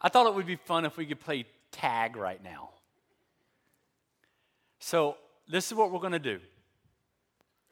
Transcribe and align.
I 0.00 0.08
thought 0.08 0.26
it 0.26 0.34
would 0.34 0.46
be 0.46 0.56
fun 0.56 0.84
if 0.84 0.96
we 0.96 1.06
could 1.06 1.20
play 1.20 1.46
tag 1.72 2.16
right 2.16 2.42
now. 2.42 2.70
So, 4.78 5.16
this 5.48 5.66
is 5.66 5.74
what 5.74 5.90
we're 5.90 6.00
going 6.00 6.12
to 6.12 6.18
do. 6.18 6.40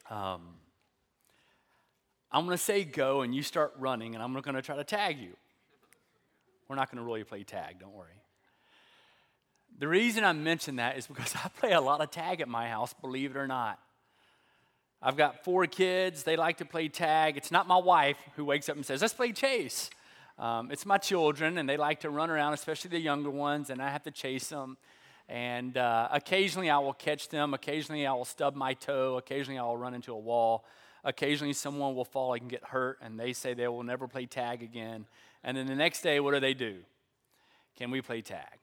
Um, 0.09 0.41
I'm 2.31 2.45
going 2.45 2.57
to 2.57 2.63
say 2.63 2.83
go, 2.83 3.21
and 3.21 3.33
you 3.33 3.41
start 3.41 3.73
running, 3.79 4.13
and 4.13 4.23
I'm 4.23 4.33
going 4.33 4.55
to 4.55 4.61
try 4.61 4.75
to 4.75 4.83
tag 4.83 5.17
you. 5.17 5.35
We're 6.67 6.75
not 6.75 6.91
going 6.91 6.97
to 6.97 7.03
really 7.03 7.23
play 7.23 7.43
tag, 7.43 7.79
don't 7.79 7.93
worry. 7.93 8.21
The 9.79 9.87
reason 9.87 10.23
I 10.23 10.33
mention 10.33 10.75
that 10.75 10.97
is 10.97 11.07
because 11.07 11.33
I 11.43 11.47
play 11.59 11.71
a 11.71 11.81
lot 11.81 12.01
of 12.01 12.11
tag 12.11 12.41
at 12.41 12.47
my 12.47 12.67
house, 12.67 12.93
believe 13.01 13.31
it 13.31 13.37
or 13.37 13.47
not. 13.47 13.79
I've 15.01 15.15
got 15.15 15.45
four 15.45 15.65
kids. 15.65 16.23
They 16.23 16.35
like 16.35 16.57
to 16.57 16.65
play 16.65 16.89
tag. 16.89 17.37
It's 17.37 17.51
not 17.51 17.67
my 17.67 17.77
wife 17.77 18.17
who 18.35 18.43
wakes 18.43 18.67
up 18.67 18.75
and 18.75 18.85
says, 18.85 19.01
let's 19.01 19.13
play 19.13 19.31
chase. 19.31 19.89
Um, 20.39 20.71
it's 20.71 20.85
my 20.85 20.97
children, 20.97 21.57
and 21.57 21.67
they 21.67 21.75
like 21.75 21.99
to 21.99 22.09
run 22.09 22.29
around, 22.29 22.53
especially 22.53 22.91
the 22.91 22.99
younger 22.99 23.29
ones, 23.29 23.69
and 23.69 23.81
I 23.81 23.89
have 23.89 24.03
to 24.03 24.11
chase 24.11 24.47
them. 24.47 24.77
And 25.27 25.77
uh, 25.77 26.07
occasionally 26.11 26.69
I 26.69 26.79
will 26.79 26.93
catch 26.93 27.27
them. 27.27 27.53
Occasionally 27.53 28.07
I 28.07 28.13
will 28.13 28.25
stub 28.25 28.55
my 28.55 28.73
toe. 28.73 29.17
Occasionally 29.17 29.59
I 29.59 29.63
will 29.63 29.77
run 29.77 29.93
into 29.93 30.13
a 30.13 30.17
wall. 30.17 30.65
Occasionally 31.03 31.53
someone 31.53 31.93
will 31.93 32.05
fall 32.05 32.33
and 32.33 32.49
get 32.49 32.63
hurt, 32.63 32.99
and 33.01 33.19
they 33.19 33.33
say 33.33 33.53
they 33.53 33.67
will 33.67 33.83
never 33.83 34.07
play 34.07 34.25
tag 34.25 34.63
again. 34.63 35.05
And 35.43 35.57
then 35.57 35.67
the 35.67 35.75
next 35.75 36.01
day, 36.01 36.21
what 36.21 36.33
do 36.33 36.39
they 36.39 36.53
do? 36.53 36.77
Can 37.77 37.91
we 37.91 38.01
play 38.01 38.21
tag? 38.21 38.59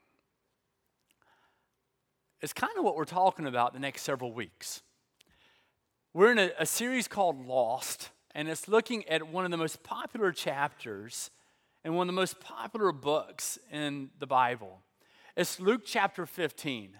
It's 2.40 2.52
kind 2.54 2.72
of 2.78 2.84
what 2.84 2.96
we're 2.96 3.04
talking 3.04 3.46
about 3.46 3.74
the 3.74 3.80
next 3.80 4.02
several 4.02 4.32
weeks. 4.32 4.82
We're 6.14 6.32
in 6.32 6.38
a, 6.38 6.50
a 6.58 6.66
series 6.66 7.06
called 7.06 7.46
Lost, 7.46 8.10
and 8.34 8.48
it's 8.48 8.66
looking 8.66 9.06
at 9.08 9.28
one 9.28 9.44
of 9.44 9.50
the 9.50 9.56
most 9.58 9.82
popular 9.82 10.32
chapters 10.32 11.30
and 11.86 11.94
one 11.94 12.08
of 12.08 12.12
the 12.12 12.20
most 12.20 12.40
popular 12.40 12.90
books 12.90 13.60
in 13.70 14.10
the 14.18 14.26
Bible. 14.26 14.80
It's 15.36 15.60
Luke 15.60 15.82
chapter 15.84 16.26
15. 16.26 16.90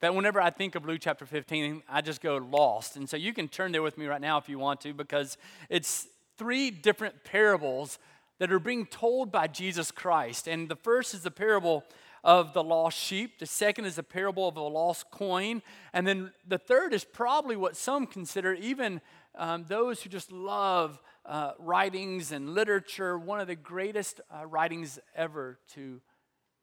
That 0.00 0.14
whenever 0.14 0.40
I 0.40 0.48
think 0.48 0.74
of 0.74 0.86
Luke 0.86 1.00
chapter 1.02 1.26
15, 1.26 1.82
I 1.86 2.00
just 2.00 2.22
go 2.22 2.38
lost. 2.38 2.96
And 2.96 3.06
so 3.06 3.18
you 3.18 3.34
can 3.34 3.48
turn 3.48 3.70
there 3.70 3.82
with 3.82 3.98
me 3.98 4.06
right 4.06 4.20
now 4.20 4.38
if 4.38 4.48
you 4.48 4.58
want 4.58 4.80
to, 4.80 4.94
because 4.94 5.36
it's 5.68 6.08
three 6.38 6.70
different 6.70 7.22
parables 7.22 7.98
that 8.38 8.50
are 8.50 8.58
being 8.58 8.86
told 8.86 9.30
by 9.30 9.46
Jesus 9.46 9.90
Christ. 9.90 10.48
And 10.48 10.70
the 10.70 10.76
first 10.76 11.12
is 11.12 11.20
the 11.20 11.30
parable 11.30 11.84
of 12.24 12.54
the 12.54 12.64
lost 12.64 12.96
sheep. 12.96 13.40
The 13.40 13.46
second 13.46 13.84
is 13.84 13.96
the 13.96 14.02
parable 14.02 14.48
of 14.48 14.54
the 14.54 14.62
lost 14.62 15.10
coin. 15.10 15.60
And 15.92 16.06
then 16.06 16.32
the 16.48 16.56
third 16.56 16.94
is 16.94 17.04
probably 17.04 17.56
what 17.56 17.76
some 17.76 18.06
consider, 18.06 18.54
even 18.54 19.02
um, 19.34 19.66
those 19.68 20.00
who 20.00 20.08
just 20.08 20.32
love 20.32 20.98
uh, 21.24 21.52
writings 21.58 22.32
and 22.32 22.54
literature, 22.54 23.18
one 23.18 23.40
of 23.40 23.46
the 23.46 23.56
greatest 23.56 24.20
uh, 24.30 24.46
writings 24.46 24.98
ever 25.14 25.58
to 25.74 26.00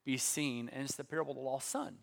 be 0.06 0.18
seen. 0.18 0.70
And 0.74 0.84
it's 0.84 0.96
the 0.96 1.04
parable 1.04 1.32
of 1.32 1.38
the 1.38 1.44
lost 1.44 1.70
son. 1.70 1.98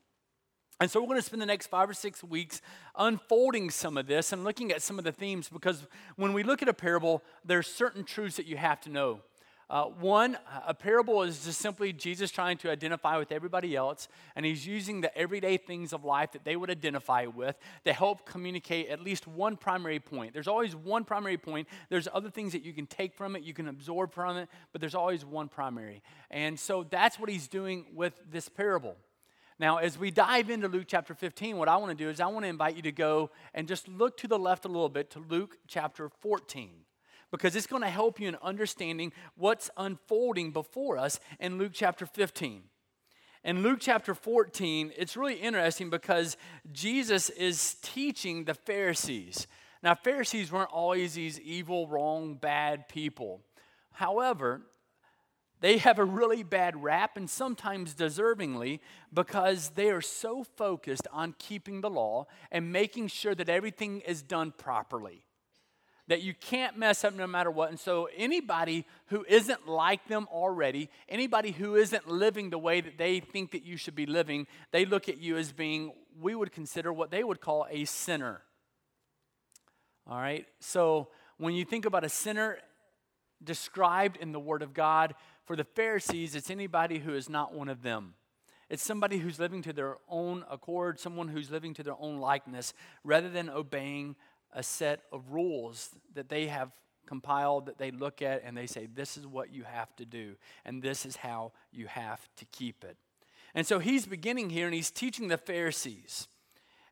And 0.81 0.91
so 0.91 1.01
we're 1.01 1.07
going 1.07 1.21
to 1.21 1.25
spend 1.25 1.41
the 1.41 1.47
next 1.47 1.69
five 1.69 1.89
or 1.89 1.95
six 1.95 2.23
weeks 2.25 2.61
unfolding 2.97 3.71
some 3.71 3.97
of 3.97 4.07
this 4.07 4.33
and 4.33 4.43
looking 4.43 4.73
at 4.73 4.83
some 4.83 4.99
of 4.99 5.05
the 5.05 5.13
themes 5.13 5.49
because 5.49 5.87
when 6.17 6.33
we 6.33 6.43
look 6.43 6.63
at 6.63 6.69
a 6.69 6.75
parable, 6.75 7.23
there's 7.45 7.69
certain 7.69 8.05
truths 8.05 8.37
that 8.37 8.47
you 8.47 8.57
have 8.57 8.81
to 8.83 8.91
know. 8.91 9.21
Uh, 9.71 9.85
one, 9.85 10.37
a 10.67 10.75
parable 10.75 11.23
is 11.23 11.45
just 11.45 11.61
simply 11.61 11.93
Jesus 11.93 12.31
trying 12.31 12.59
to 12.59 12.71
identify 12.71 13.17
with 13.17 13.33
everybody 13.33 13.75
else, 13.75 14.09
and 14.37 14.45
he's 14.45 14.67
using 14.67 15.01
the 15.01 15.17
everyday 15.17 15.57
things 15.57 15.93
of 15.93 16.05
life 16.05 16.33
that 16.33 16.45
they 16.45 16.55
would 16.55 16.71
identify 16.71 17.27
with 17.27 17.57
to 17.85 17.93
help 17.93 18.27
communicate 18.27 18.89
at 18.89 19.01
least 19.01 19.27
one 19.27 19.57
primary 19.57 19.99
point. 20.01 20.35
There's 20.35 20.49
always 20.49 20.77
one 20.77 21.05
primary 21.05 21.39
point. 21.39 21.67
There's 21.89 22.09
other 22.13 22.31
things 22.31 22.53
that 22.53 22.63
you 22.63 22.73
can 22.73 22.87
take 22.87 23.15
from 23.15 23.37
it, 23.37 23.43
you 23.43 23.55
can 23.55 23.69
absorb 23.69 24.13
from 24.13 24.37
it, 24.37 24.49
but 24.73 24.81
there's 24.81 24.95
always 24.95 25.25
one 25.25 25.49
primary. 25.49 26.03
And 26.31 26.59
so 26.61 26.85
that's 26.89 27.19
what 27.19 27.31
he's 27.31 27.49
doing 27.49 27.87
with 27.95 28.13
this 28.31 28.49
parable. 28.49 28.97
Now, 29.59 29.79
as 29.79 29.97
we 29.97 30.11
dive 30.11 30.51
into 30.51 30.69
Luke 30.69 30.87
chapter 30.89 31.15
15, 31.15 31.57
what 31.57 31.69
I 31.69 31.77
want 31.77 31.97
to 31.97 32.05
do 32.05 32.11
is 32.11 32.21
I 32.21 32.27
want 32.27 32.45
to 32.45 32.49
invite 32.49 32.77
you 32.77 32.83
to 32.83 32.93
go 32.93 33.31
and 33.55 33.69
just 33.69 33.87
look 33.89 34.17
to 34.19 34.29
the 34.29 34.39
left 34.39 34.65
a 34.65 34.69
little 34.69 34.89
bit 34.89 35.11
to 35.13 35.21
Luke 35.21 35.57
chapter 35.69 36.09
14 36.09 36.84
because 37.35 37.57
it's 37.57 37.67
going 37.67 37.83
to 37.83 37.89
help 37.89 38.21
you 38.21 38.29
in 38.29 38.37
understanding 38.45 39.13
what's 39.35 39.69
unfolding 39.77 40.53
before 40.53 40.97
us 40.97 41.19
in 41.41 41.59
Luke 41.59 41.73
chapter 41.75 42.07
15. 42.07 42.63
In 43.43 43.63
Luke 43.65 43.79
chapter 43.81 44.15
14, 44.15 44.93
it's 44.97 45.17
really 45.17 45.35
interesting 45.35 45.91
because 45.91 46.37
Jesus 46.71 47.31
is 47.31 47.75
teaching 47.83 48.45
the 48.45 48.55
Pharisees. 48.55 49.49
Now, 49.83 49.97
Pharisees 49.97 50.53
weren't 50.53 50.71
always 50.71 51.15
these 51.15 51.41
evil, 51.41 51.89
wrong, 51.89 52.37
bad 52.37 52.89
people. 52.89 53.41
However, 53.91 54.61
they 55.61 55.79
have 55.79 55.99
a 55.99 56.05
really 56.05 56.45
bad 56.45 56.85
rap, 56.85 57.17
and 57.17 57.29
sometimes 57.29 57.97
deservingly, 57.97 58.79
because 59.13 59.71
they 59.71 59.91
are 59.91 60.01
so 60.01 60.45
focused 60.45 61.09
on 61.11 61.35
keeping 61.41 61.81
the 61.81 61.91
law 61.91 62.27
and 62.53 62.71
making 62.73 63.09
sure 63.09 63.35
that 63.35 63.49
everything 63.49 64.03
is 64.03 64.23
done 64.23 64.53
properly 64.57 65.24
that 66.09 66.23
you 66.23 66.35
can't 66.35 66.79
mess 66.79 67.05
up 67.05 67.15
no 67.15 67.27
matter 67.27 67.51
what. 67.51 67.71
And 67.71 67.81
so, 67.81 68.09
anybody 68.17 68.87
who 69.07 69.25
isn't 69.29 69.67
like 69.67 70.07
them 70.09 70.27
already, 70.31 70.91
anybody 71.09 71.51
who 71.51 71.77
isn't 71.77 72.09
living 72.09 72.51
the 72.51 72.59
way 72.59 72.81
that 72.81 72.99
they 72.99 73.21
think 73.21 73.53
that 73.53 73.65
you 73.65 73.77
should 73.77 73.95
be 73.95 74.07
living, 74.07 74.47
they 74.71 74.85
look 74.85 75.09
at 75.09 75.19
you 75.19 75.37
as 75.37 75.53
being, 75.53 75.93
we 76.21 76.35
would 76.35 76.53
consider 76.53 76.93
what 76.93 77.11
they 77.11 77.25
would 77.25 77.41
call 77.41 77.67
a 77.71 77.85
sinner. 77.85 78.43
All 80.07 80.19
right? 80.19 80.47
So, 80.61 81.09
when 81.39 81.55
you 81.55 81.65
think 81.65 81.87
about 81.87 82.05
a 82.05 82.11
sinner 82.11 82.59
described 83.43 84.17
in 84.19 84.33
the 84.33 84.41
Word 84.41 84.63
of 84.63 84.75
God, 84.75 85.15
for 85.45 85.57
the 85.57 85.65
Pharisees, 85.65 86.35
it's 86.35 86.51
anybody 86.51 86.99
who 86.99 87.15
is 87.15 87.29
not 87.29 87.55
one 87.55 87.69
of 87.69 87.83
them. 87.83 88.15
It's 88.71 88.83
somebody 88.83 89.19
who's 89.19 89.39
living 89.39 89.63
to 89.63 89.73
their 89.73 89.99
own 90.09 90.45
accord, 90.51 90.99
someone 90.99 91.29
who's 91.29 91.51
living 91.51 91.75
to 91.75 91.83
their 91.83 91.97
own 91.99 92.19
likeness, 92.19 92.73
rather 93.05 93.29
than 93.29 93.51
obeying 93.51 94.17
a 94.55 94.63
set 94.63 95.03
of 95.13 95.31
rules 95.31 95.91
that 96.15 96.29
they 96.29 96.47
have 96.47 96.71
compiled 97.07 97.67
that 97.67 97.79
they 97.79 97.91
look 97.91 98.23
at 98.23 98.43
and 98.45 98.57
they 98.57 98.67
say, 98.67 98.87
This 98.87 99.17
is 99.17 99.27
what 99.27 99.53
you 99.53 99.65
have 99.65 99.95
to 99.97 100.05
do, 100.05 100.37
and 100.65 100.83
this 100.83 101.05
is 101.05 101.17
how 101.17 101.53
you 101.73 101.87
have 101.87 102.21
to 102.37 102.45
keep 102.47 102.85
it. 102.85 102.97
And 103.55 103.67
so 103.67 103.79
he's 103.79 104.07
beginning 104.07 104.51
here 104.51 104.67
and 104.67 104.75
he's 104.75 104.91
teaching 104.91 105.29
the 105.29 105.39
Pharisees. 105.39 106.27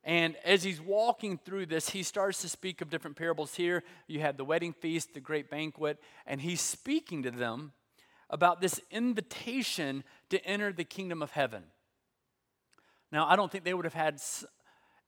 And 0.04 0.36
as 0.44 0.64
he's 0.64 0.80
walking 0.80 1.38
through 1.38 1.66
this, 1.66 1.90
he 1.90 2.02
starts 2.02 2.40
to 2.42 2.48
speak 2.48 2.80
of 2.80 2.90
different 2.90 3.16
parables 3.16 3.54
here. 3.54 3.84
You 4.08 4.20
have 4.20 4.36
the 4.36 4.44
wedding 4.44 4.72
feast, 4.72 5.14
the 5.14 5.20
great 5.20 5.48
banquet, 5.48 5.98
and 6.26 6.40
he's 6.40 6.60
speaking 6.60 7.22
to 7.22 7.30
them 7.30 7.72
about 8.28 8.60
this 8.60 8.80
invitation 8.90 10.02
to 10.30 10.44
enter 10.44 10.72
the 10.72 10.84
kingdom 10.84 11.22
of 11.22 11.30
heaven. 11.30 11.64
Now, 13.12 13.28
I 13.28 13.36
don't 13.36 13.52
think 13.52 13.64
they 13.64 13.74
would 13.74 13.84
have 13.84 13.94
had 13.94 14.20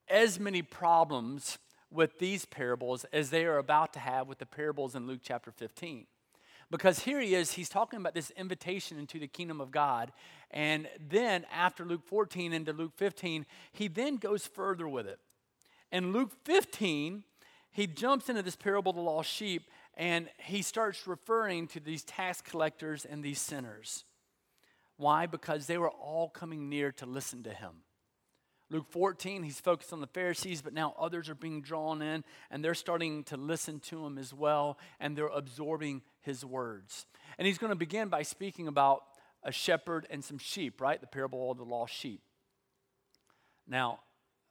as 0.08 0.38
many 0.38 0.62
problems 0.62 1.58
with 1.94 2.18
these 2.18 2.44
parables 2.44 3.04
as 3.12 3.30
they 3.30 3.44
are 3.44 3.58
about 3.58 3.92
to 3.92 3.98
have 3.98 4.28
with 4.28 4.38
the 4.38 4.46
parables 4.46 4.94
in 4.94 5.06
Luke 5.06 5.20
chapter 5.22 5.50
15. 5.50 6.06
Because 6.70 7.00
here 7.00 7.20
he 7.20 7.34
is, 7.34 7.52
he's 7.52 7.68
talking 7.68 8.00
about 8.00 8.14
this 8.14 8.30
invitation 8.30 8.98
into 8.98 9.18
the 9.18 9.28
kingdom 9.28 9.60
of 9.60 9.70
God. 9.70 10.12
And 10.50 10.88
then 11.08 11.46
after 11.52 11.84
Luke 11.84 12.04
14 12.04 12.52
into 12.52 12.72
Luke 12.72 12.92
15, 12.96 13.46
he 13.72 13.88
then 13.88 14.16
goes 14.16 14.46
further 14.46 14.88
with 14.88 15.06
it. 15.06 15.20
In 15.92 16.12
Luke 16.12 16.32
15, 16.44 17.22
he 17.70 17.86
jumps 17.86 18.28
into 18.28 18.42
this 18.42 18.56
parable 18.56 18.90
of 18.90 18.96
the 18.96 19.02
lost 19.02 19.30
sheep 19.30 19.70
and 19.96 20.28
he 20.38 20.62
starts 20.62 21.06
referring 21.06 21.68
to 21.68 21.80
these 21.80 22.02
tax 22.02 22.40
collectors 22.40 23.04
and 23.04 23.22
these 23.22 23.40
sinners. 23.40 24.04
Why? 24.96 25.26
Because 25.26 25.66
they 25.66 25.78
were 25.78 25.90
all 25.90 26.28
coming 26.28 26.68
near 26.68 26.90
to 26.92 27.06
listen 27.06 27.42
to 27.44 27.50
him. 27.50 27.82
Luke 28.74 28.90
14, 28.90 29.44
he's 29.44 29.60
focused 29.60 29.92
on 29.92 30.00
the 30.00 30.08
Pharisees, 30.08 30.60
but 30.60 30.72
now 30.72 30.96
others 30.98 31.28
are 31.28 31.36
being 31.36 31.62
drawn 31.62 32.02
in 32.02 32.24
and 32.50 32.64
they're 32.64 32.74
starting 32.74 33.22
to 33.22 33.36
listen 33.36 33.78
to 33.78 34.04
him 34.04 34.18
as 34.18 34.34
well 34.34 34.78
and 34.98 35.16
they're 35.16 35.28
absorbing 35.28 36.02
his 36.22 36.44
words. 36.44 37.06
And 37.38 37.46
he's 37.46 37.56
going 37.56 37.70
to 37.70 37.76
begin 37.76 38.08
by 38.08 38.22
speaking 38.22 38.66
about 38.66 39.04
a 39.44 39.52
shepherd 39.52 40.08
and 40.10 40.24
some 40.24 40.38
sheep, 40.38 40.80
right? 40.80 41.00
The 41.00 41.06
parable 41.06 41.52
of 41.52 41.58
the 41.58 41.64
lost 41.64 41.94
sheep. 41.94 42.20
Now, 43.68 44.00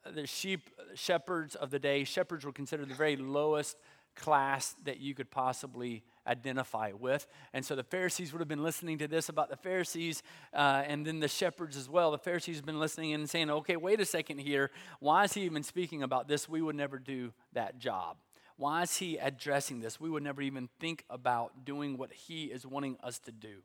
the 0.09 0.25
sheep 0.25 0.69
shepherds 0.95 1.55
of 1.55 1.69
the 1.69 1.79
day, 1.79 2.05
shepherds 2.05 2.45
were 2.45 2.53
considered 2.53 2.87
the 2.87 2.95
very 2.95 3.17
lowest 3.17 3.75
class 4.15 4.73
that 4.85 5.01
you 5.01 5.13
could 5.13 5.31
possibly 5.31 6.01
identify 6.27 6.91
with. 6.91 7.27
And 7.53 7.65
so 7.65 7.75
the 7.75 7.83
Pharisees 7.83 8.31
would 8.33 8.39
have 8.39 8.47
been 8.47 8.63
listening 8.63 8.97
to 8.99 9.07
this 9.07 9.29
about 9.29 9.49
the 9.49 9.57
Pharisees 9.57 10.23
uh, 10.53 10.83
and 10.85 11.05
then 11.05 11.19
the 11.19 11.27
shepherds 11.27 11.75
as 11.75 11.89
well. 11.89 12.11
The 12.11 12.17
Pharisees 12.17 12.57
have 12.57 12.65
been 12.65 12.79
listening 12.79 13.13
and 13.13 13.29
saying, 13.29 13.49
okay, 13.49 13.75
wait 13.75 13.99
a 13.99 14.05
second 14.05 14.39
here. 14.39 14.71
Why 14.99 15.25
is 15.25 15.33
he 15.33 15.41
even 15.41 15.63
speaking 15.63 16.03
about 16.03 16.27
this? 16.27 16.47
We 16.47 16.61
would 16.61 16.75
never 16.75 16.99
do 16.99 17.33
that 17.53 17.79
job. 17.79 18.17
Why 18.57 18.83
is 18.83 18.97
he 18.97 19.17
addressing 19.17 19.81
this? 19.81 19.99
We 19.99 20.09
would 20.09 20.23
never 20.23 20.41
even 20.41 20.69
think 20.79 21.03
about 21.09 21.65
doing 21.65 21.97
what 21.97 22.13
he 22.13 22.45
is 22.45 22.65
wanting 22.65 22.97
us 23.03 23.19
to 23.19 23.31
do. 23.31 23.63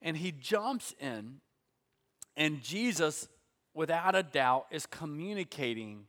And 0.00 0.16
he 0.16 0.30
jumps 0.30 0.94
in, 1.00 1.40
and 2.36 2.62
Jesus, 2.62 3.28
without 3.74 4.14
a 4.14 4.22
doubt, 4.22 4.66
is 4.70 4.86
communicating 4.86 6.06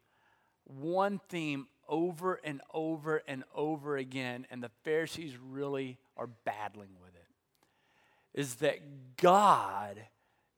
one 0.68 1.20
theme 1.30 1.68
over 1.88 2.36
and 2.44 2.62
over 2.74 3.22
and 3.28 3.44
over 3.56 3.98
again, 3.98 4.46
and 4.52 4.62
the 4.62 4.72
Pharisees 4.84 5.34
really 5.38 5.98
are 6.18 6.28
battling 6.28 6.90
with 7.02 7.16
it. 7.16 8.40
is 8.40 8.56
that 8.56 9.16
God 9.18 9.98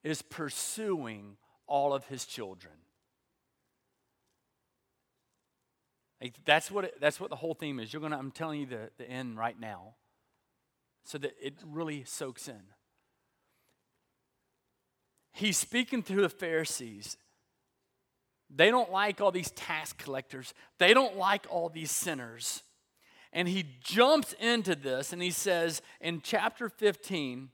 is 0.04 0.22
pursuing 0.22 1.38
all 1.68 1.94
of 1.94 2.06
his 2.06 2.26
children. 2.26 2.74
Like 6.22 6.34
that's 6.44 6.70
what 6.70 6.86
it, 6.86 7.00
that's 7.00 7.20
what 7.20 7.30
the 7.30 7.38
whole 7.38 7.54
theme 7.54 7.80
is. 7.80 7.94
You're 7.94 8.02
gonna 8.02 8.18
I'm 8.18 8.32
telling 8.32 8.60
you 8.62 8.66
the, 8.66 8.90
the 8.98 9.10
end 9.10 9.38
right 9.38 9.58
now, 9.58 9.96
so 11.06 11.18
that 11.18 11.34
it 11.42 11.54
really 11.66 12.04
soaks 12.04 12.48
in. 12.48 12.62
He's 15.32 15.58
speaking 15.58 16.04
to 16.04 16.16
the 16.16 16.30
Pharisees. 16.30 17.16
They 18.50 18.72
don't 18.72 18.92
like 18.92 19.22
all 19.22 19.32
these 19.32 19.52
tax 19.52 19.94
collectors. 19.94 20.54
They 20.78 20.94
don't 20.94 21.18
like 21.18 21.46
all 21.50 21.70
these 21.70 21.92
sinners. 21.92 22.64
And 23.32 23.48
he 23.48 23.66
jumps 23.84 24.34
into 24.40 24.76
this 24.76 25.14
and 25.14 25.22
he 25.22 25.32
says 25.32 25.82
in 26.02 26.22
chapter 26.22 26.68
15, 26.68 27.50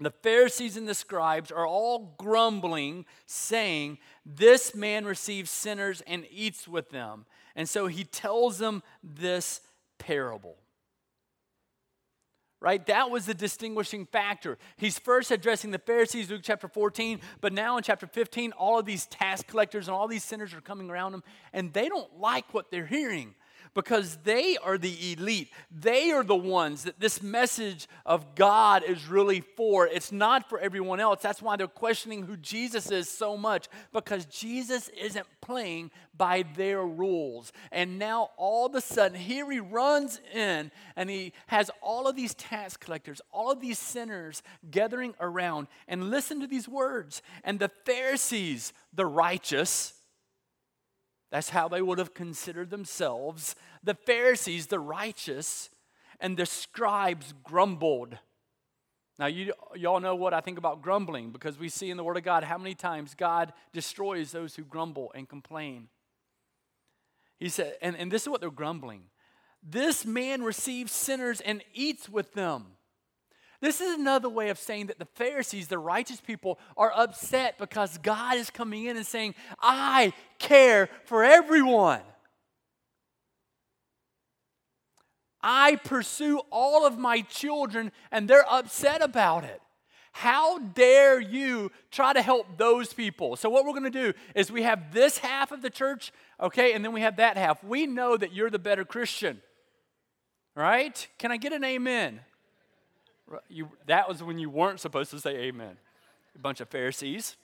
the 0.00 0.10
Pharisees 0.10 0.76
and 0.76 0.88
the 0.88 0.94
scribes 0.94 1.52
are 1.52 1.66
all 1.66 2.14
grumbling, 2.18 3.06
saying, 3.26 3.98
This 4.26 4.74
man 4.74 5.04
receives 5.04 5.50
sinners 5.50 6.02
and 6.06 6.26
eats 6.30 6.66
with 6.66 6.90
them. 6.90 7.26
And 7.54 7.68
so 7.68 7.86
he 7.86 8.04
tells 8.04 8.58
them 8.58 8.82
this 9.02 9.60
parable. 9.98 10.56
Right? 12.64 12.86
That 12.86 13.10
was 13.10 13.26
the 13.26 13.34
distinguishing 13.34 14.06
factor. 14.06 14.56
He's 14.78 14.98
first 14.98 15.30
addressing 15.30 15.70
the 15.70 15.78
Pharisees, 15.78 16.30
Luke 16.30 16.40
chapter 16.42 16.66
14, 16.66 17.20
but 17.42 17.52
now 17.52 17.76
in 17.76 17.82
chapter 17.82 18.06
15, 18.06 18.52
all 18.52 18.78
of 18.78 18.86
these 18.86 19.04
tax 19.04 19.42
collectors 19.42 19.86
and 19.86 19.94
all 19.94 20.08
these 20.08 20.24
sinners 20.24 20.54
are 20.54 20.62
coming 20.62 20.88
around 20.88 21.12
him, 21.12 21.22
and 21.52 21.74
they 21.74 21.90
don't 21.90 22.18
like 22.18 22.54
what 22.54 22.70
they're 22.70 22.86
hearing 22.86 23.34
because 23.74 24.16
they 24.24 24.56
are 24.56 24.78
the 24.78 25.12
elite. 25.12 25.50
They 25.70 26.10
are 26.12 26.22
the 26.22 26.34
ones 26.36 26.84
that 26.84 27.00
this 27.00 27.22
message 27.22 27.88
of 28.06 28.34
God 28.34 28.84
is 28.84 29.06
really 29.06 29.40
for. 29.40 29.86
It's 29.86 30.12
not 30.12 30.48
for 30.48 30.58
everyone 30.60 31.00
else. 31.00 31.20
That's 31.20 31.42
why 31.42 31.56
they're 31.56 31.66
questioning 31.66 32.22
who 32.22 32.36
Jesus 32.36 32.90
is 32.90 33.08
so 33.08 33.36
much 33.36 33.68
because 33.92 34.24
Jesus 34.26 34.88
isn't 34.90 35.26
playing 35.40 35.90
by 36.16 36.44
their 36.56 36.82
rules. 36.82 37.52
And 37.72 37.98
now 37.98 38.30
all 38.36 38.66
of 38.66 38.74
a 38.74 38.80
sudden, 38.80 39.18
here 39.18 39.50
he 39.50 39.60
runs 39.60 40.20
in 40.32 40.70
and 40.96 41.10
he 41.10 41.32
has 41.48 41.70
all 41.82 42.06
of 42.06 42.16
these 42.16 42.34
tax 42.34 42.76
collectors, 42.76 43.20
all 43.32 43.50
of 43.50 43.60
these 43.60 43.78
sinners 43.78 44.42
gathering 44.70 45.14
around. 45.20 45.66
And 45.88 46.10
listen 46.10 46.40
to 46.40 46.46
these 46.46 46.68
words. 46.68 47.22
And 47.42 47.58
the 47.58 47.70
Pharisees, 47.84 48.72
the 48.92 49.06
righteous, 49.06 49.94
that's 51.34 51.48
how 51.48 51.66
they 51.66 51.82
would 51.82 51.98
have 51.98 52.14
considered 52.14 52.70
themselves. 52.70 53.56
The 53.82 53.94
Pharisees, 53.94 54.68
the 54.68 54.78
righteous, 54.78 55.68
and 56.20 56.36
the 56.36 56.46
scribes 56.46 57.34
grumbled. 57.42 58.16
Now, 59.18 59.26
you, 59.26 59.52
y'all 59.74 59.98
know 59.98 60.14
what 60.14 60.32
I 60.32 60.40
think 60.40 60.58
about 60.58 60.80
grumbling 60.80 61.32
because 61.32 61.58
we 61.58 61.68
see 61.68 61.90
in 61.90 61.96
the 61.96 62.04
Word 62.04 62.16
of 62.16 62.22
God 62.22 62.44
how 62.44 62.56
many 62.56 62.76
times 62.76 63.16
God 63.16 63.52
destroys 63.72 64.30
those 64.30 64.54
who 64.54 64.62
grumble 64.62 65.10
and 65.12 65.28
complain. 65.28 65.88
He 67.40 67.48
said, 67.48 67.78
and, 67.82 67.96
and 67.96 68.12
this 68.12 68.22
is 68.22 68.28
what 68.28 68.40
they're 68.40 68.48
grumbling 68.52 69.02
this 69.60 70.06
man 70.06 70.44
receives 70.44 70.92
sinners 70.92 71.40
and 71.40 71.64
eats 71.72 72.08
with 72.08 72.34
them. 72.34 72.66
This 73.64 73.80
is 73.80 73.94
another 73.94 74.28
way 74.28 74.50
of 74.50 74.58
saying 74.58 74.88
that 74.88 74.98
the 74.98 75.06
Pharisees, 75.06 75.68
the 75.68 75.78
righteous 75.78 76.20
people, 76.20 76.58
are 76.76 76.92
upset 76.94 77.56
because 77.56 77.96
God 77.96 78.36
is 78.36 78.50
coming 78.50 78.84
in 78.84 78.98
and 78.98 79.06
saying, 79.06 79.34
I 79.58 80.12
care 80.38 80.90
for 81.06 81.24
everyone. 81.24 82.02
I 85.40 85.76
pursue 85.76 86.42
all 86.50 86.86
of 86.86 86.98
my 86.98 87.22
children 87.22 87.90
and 88.10 88.28
they're 88.28 88.44
upset 88.52 89.00
about 89.00 89.44
it. 89.44 89.62
How 90.12 90.58
dare 90.58 91.18
you 91.18 91.72
try 91.90 92.12
to 92.12 92.20
help 92.20 92.58
those 92.58 92.92
people? 92.92 93.34
So, 93.34 93.48
what 93.48 93.64
we're 93.64 93.70
going 93.70 93.84
to 93.84 93.90
do 93.90 94.12
is 94.34 94.52
we 94.52 94.64
have 94.64 94.92
this 94.92 95.16
half 95.16 95.52
of 95.52 95.62
the 95.62 95.70
church, 95.70 96.12
okay, 96.38 96.74
and 96.74 96.84
then 96.84 96.92
we 96.92 97.00
have 97.00 97.16
that 97.16 97.38
half. 97.38 97.64
We 97.64 97.86
know 97.86 98.18
that 98.18 98.34
you're 98.34 98.50
the 98.50 98.58
better 98.58 98.84
Christian, 98.84 99.40
right? 100.54 101.08
Can 101.18 101.32
I 101.32 101.38
get 101.38 101.54
an 101.54 101.64
amen? 101.64 102.20
You, 103.48 103.68
that 103.86 104.08
was 104.08 104.22
when 104.22 104.38
you 104.38 104.50
weren't 104.50 104.80
supposed 104.80 105.10
to 105.10 105.20
say 105.20 105.36
amen. 105.36 105.76
A 106.34 106.38
bunch 106.38 106.60
of 106.60 106.68
Pharisees. 106.68 107.36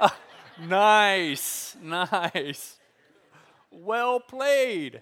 oh, 0.00 0.16
nice, 0.60 1.76
nice. 1.82 2.78
Well 3.70 4.20
played. 4.20 5.00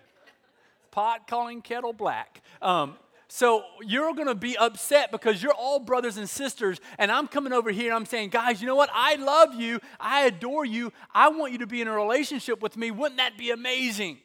Pot 0.90 1.26
calling 1.26 1.62
kettle 1.62 1.93
black. 1.93 2.43
Um, 2.61 2.96
so 3.29 3.62
you're 3.82 4.14
going 4.14 4.26
to 4.26 4.35
be 4.35 4.56
upset 4.56 5.12
because 5.12 5.43
you're 5.43 5.52
all 5.52 5.79
brothers 5.79 6.17
and 6.17 6.29
sisters, 6.29 6.81
and 6.99 7.12
I'm 7.12 7.29
coming 7.29 7.52
over 7.52 7.70
here 7.70 7.88
and 7.88 7.94
I'm 7.94 8.06
saying, 8.06 8.31
guys, 8.31 8.62
you 8.62 8.67
know 8.67 8.75
what? 8.75 8.88
I 8.93 9.17
love 9.17 9.55
you. 9.55 9.81
I 10.00 10.23
adore 10.23 10.64
you. 10.64 10.93
I 11.14 11.29
want 11.29 11.52
you 11.52 11.58
to 11.58 11.67
be 11.67 11.82
in 11.82 11.88
a 11.88 11.94
relationship 11.94 12.62
with 12.62 12.76
me. 12.76 12.91
Wouldn't 12.91 13.19
that 13.19 13.37
be 13.37 13.50
amazing? 13.50 14.19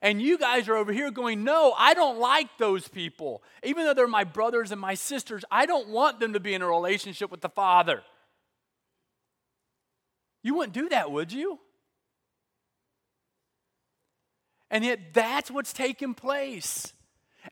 And 0.00 0.22
you 0.22 0.38
guys 0.38 0.68
are 0.68 0.76
over 0.76 0.92
here 0.92 1.10
going, 1.10 1.44
No, 1.44 1.74
I 1.76 1.94
don't 1.94 2.18
like 2.18 2.56
those 2.58 2.88
people. 2.88 3.42
Even 3.62 3.84
though 3.84 3.94
they're 3.94 4.06
my 4.06 4.24
brothers 4.24 4.72
and 4.72 4.80
my 4.80 4.94
sisters, 4.94 5.44
I 5.50 5.66
don't 5.66 5.88
want 5.88 6.20
them 6.20 6.32
to 6.32 6.40
be 6.40 6.54
in 6.54 6.62
a 6.62 6.66
relationship 6.66 7.30
with 7.30 7.40
the 7.40 7.48
Father. 7.48 8.02
You 10.42 10.54
wouldn't 10.54 10.74
do 10.74 10.88
that, 10.88 11.10
would 11.10 11.32
you? 11.32 11.58
And 14.70 14.84
yet, 14.84 15.12
that's 15.12 15.50
what's 15.50 15.72
taking 15.72 16.14
place. 16.14 16.94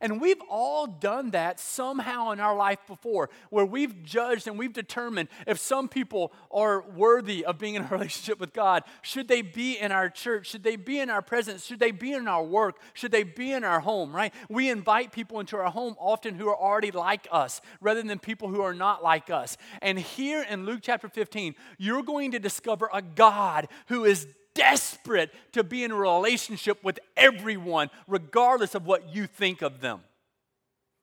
And 0.01 0.21
we've 0.21 0.41
all 0.49 0.87
done 0.87 1.31
that 1.31 1.59
somehow 1.59 2.31
in 2.31 2.41
our 2.41 2.57
life 2.57 2.79
before, 2.87 3.31
where 3.51 3.65
we've 3.65 4.03
judged 4.03 4.47
and 4.47 4.59
we've 4.59 4.73
determined 4.73 5.29
if 5.47 5.59
some 5.59 5.89
people 5.89 6.33
are 6.51 6.83
worthy 6.83 7.45
of 7.45 7.59
being 7.59 7.75
in 7.75 7.83
a 7.83 7.89
relationship 7.91 8.39
with 8.39 8.53
God. 8.53 8.85
Should 9.03 9.29
they 9.29 9.43
be 9.43 9.79
in 9.79 9.93
our 9.93 10.09
church? 10.09 10.49
Should 10.49 10.63
they 10.63 10.77
be 10.77 11.01
in 11.01 11.11
our 11.11 11.23
presence? 11.23 11.67
Should 11.67 11.81
they 11.81 11.91
be 11.91 12.13
in 12.13 12.29
our 12.29 12.45
work? 12.45 12.79
Should 12.95 13.13
they 13.13 13.25
be 13.25 13.53
in 13.53 13.65
our 13.65 13.81
home, 13.81 14.15
right? 14.15 14.33
We 14.49 14.71
invite 14.71 15.13
people 15.13 15.41
into 15.41 15.57
our 15.57 15.71
home 15.71 15.97
often 15.99 16.35
who 16.35 16.49
are 16.49 16.57
already 16.57 16.91
like 16.91 17.27
us 17.33 17.61
rather 17.81 18.03
than 18.03 18.19
people 18.19 18.49
who 18.49 18.63
are 18.63 18.75
not 18.75 19.03
like 19.03 19.31
us. 19.31 19.57
And 19.83 19.99
here 19.99 20.45
in 20.49 20.67
Luke 20.67 20.81
chapter 20.83 21.09
15, 21.09 21.55
you're 21.79 22.03
going 22.03 22.33
to 22.33 22.39
discover 22.39 22.89
a 22.93 23.03
God 23.03 23.69
who 23.87 24.05
is 24.05 24.27
desperate 24.61 25.31
to 25.53 25.65
be 25.65 25.83
in 25.85 25.91
a 25.91 25.97
relationship 25.97 26.85
with 26.85 26.99
everyone, 27.17 27.89
regardless 28.07 28.75
of 28.75 28.85
what 28.85 29.15
you 29.15 29.27
think 29.27 29.63
of 29.63 29.81
them. 29.81 30.01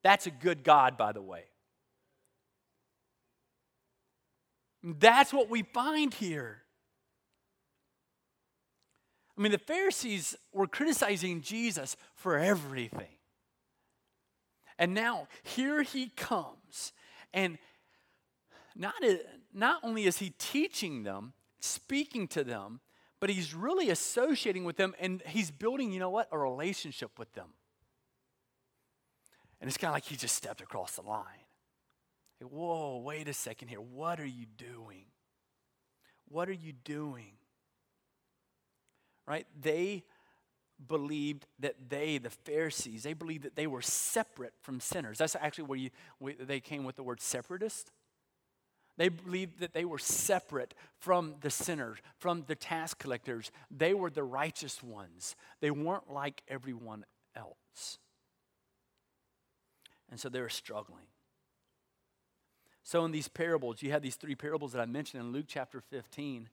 That's 0.03 0.27
a 0.27 0.31
good 0.31 0.63
God, 0.63 0.95
by 0.95 1.11
the 1.11 1.23
way. 1.23 1.45
That's 4.83 5.33
what 5.33 5.49
we 5.49 5.63
find 5.63 6.13
here. 6.13 6.61
I 9.35 9.41
mean, 9.41 9.51
the 9.51 9.57
Pharisees 9.57 10.35
were 10.53 10.67
criticizing 10.67 11.41
Jesus 11.41 11.97
for 12.13 12.37
everything. 12.37 13.17
And 14.77 14.93
now 14.93 15.27
here 15.41 15.81
he 15.81 16.09
comes. 16.09 16.93
And 17.33 17.57
not, 18.75 18.93
not 19.51 19.79
only 19.83 20.05
is 20.05 20.19
he 20.19 20.29
teaching 20.37 21.01
them, 21.03 21.33
speaking 21.59 22.27
to 22.29 22.43
them, 22.43 22.81
but 23.19 23.29
he's 23.29 23.53
really 23.53 23.89
associating 23.89 24.63
with 24.63 24.77
them 24.77 24.93
and 24.99 25.21
he's 25.25 25.51
building, 25.51 25.91
you 25.91 25.99
know 25.99 26.09
what, 26.09 26.27
a 26.31 26.37
relationship 26.37 27.17
with 27.17 27.31
them. 27.33 27.47
And 29.59 29.67
it's 29.67 29.77
kind 29.77 29.89
of 29.89 29.95
like 29.95 30.05
he 30.05 30.15
just 30.15 30.35
stepped 30.35 30.61
across 30.61 30.95
the 30.95 31.01
line. 31.01 31.25
Whoa, 32.41 32.99
wait 32.99 33.27
a 33.27 33.33
second 33.33 33.69
here. 33.69 33.81
What 33.81 34.19
are 34.19 34.25
you 34.25 34.45
doing? 34.57 35.05
What 36.29 36.49
are 36.49 36.53
you 36.53 36.73
doing? 36.73 37.31
Right? 39.25 39.47
They 39.59 40.03
believed 40.85 41.47
that 41.59 41.89
they, 41.89 42.19
the 42.19 42.29
Pharisees, 42.29 43.01
they 43.01 43.13
believed 43.13 43.43
that 43.43 43.55
they 43.55 43.65
were 43.65 43.81
separate 43.81 44.53
from 44.61 44.79
sinners. 44.79 45.17
That's 45.17 45.35
actually 45.35 45.63
where 45.63 45.79
you, 45.79 45.89
they 46.39 46.59
came 46.59 46.83
with 46.83 46.95
the 46.95 47.03
word 47.03 47.19
separatist. 47.19 47.91
They 48.97 49.09
believed 49.09 49.59
that 49.59 49.73
they 49.73 49.85
were 49.85 49.99
separate 49.99 50.73
from 50.99 51.35
the 51.41 51.51
sinners, 51.51 51.99
from 52.17 52.43
the 52.47 52.55
tax 52.55 52.93
collectors. 52.93 53.51
They 53.69 53.93
were 53.93 54.09
the 54.09 54.23
righteous 54.23 54.81
ones. 54.81 55.35
They 55.61 55.71
weren't 55.71 56.11
like 56.11 56.41
everyone 56.47 57.05
else. 57.35 57.99
And 60.09 60.19
so 60.19 60.29
they 60.29 60.41
were 60.41 60.49
struggling. 60.49 61.05
So, 62.83 63.03
in 63.03 63.11
these 63.11 63.27
parables, 63.27 63.83
you 63.83 63.91
have 63.91 64.01
these 64.01 64.15
three 64.15 64.35
parables 64.35 64.71
that 64.71 64.81
I 64.81 64.85
mentioned 64.85 65.21
in 65.21 65.33
Luke 65.33 65.47
chapter 65.47 65.81
15. 65.81 66.47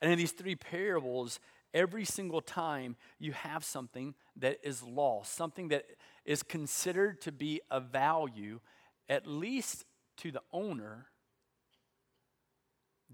And 0.00 0.10
in 0.10 0.18
these 0.18 0.32
three 0.32 0.56
parables, 0.56 1.38
every 1.74 2.06
single 2.06 2.40
time 2.40 2.96
you 3.18 3.32
have 3.32 3.62
something 3.62 4.14
that 4.36 4.58
is 4.62 4.82
lost, 4.82 5.34
something 5.34 5.68
that 5.68 5.84
is 6.24 6.42
considered 6.42 7.20
to 7.20 7.30
be 7.32 7.60
of 7.70 7.90
value, 7.90 8.60
at 9.08 9.26
least 9.26 9.84
to 10.16 10.30
the 10.32 10.40
owner, 10.50 11.08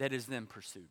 that 0.00 0.12
is 0.12 0.26
then 0.26 0.46
pursued. 0.46 0.88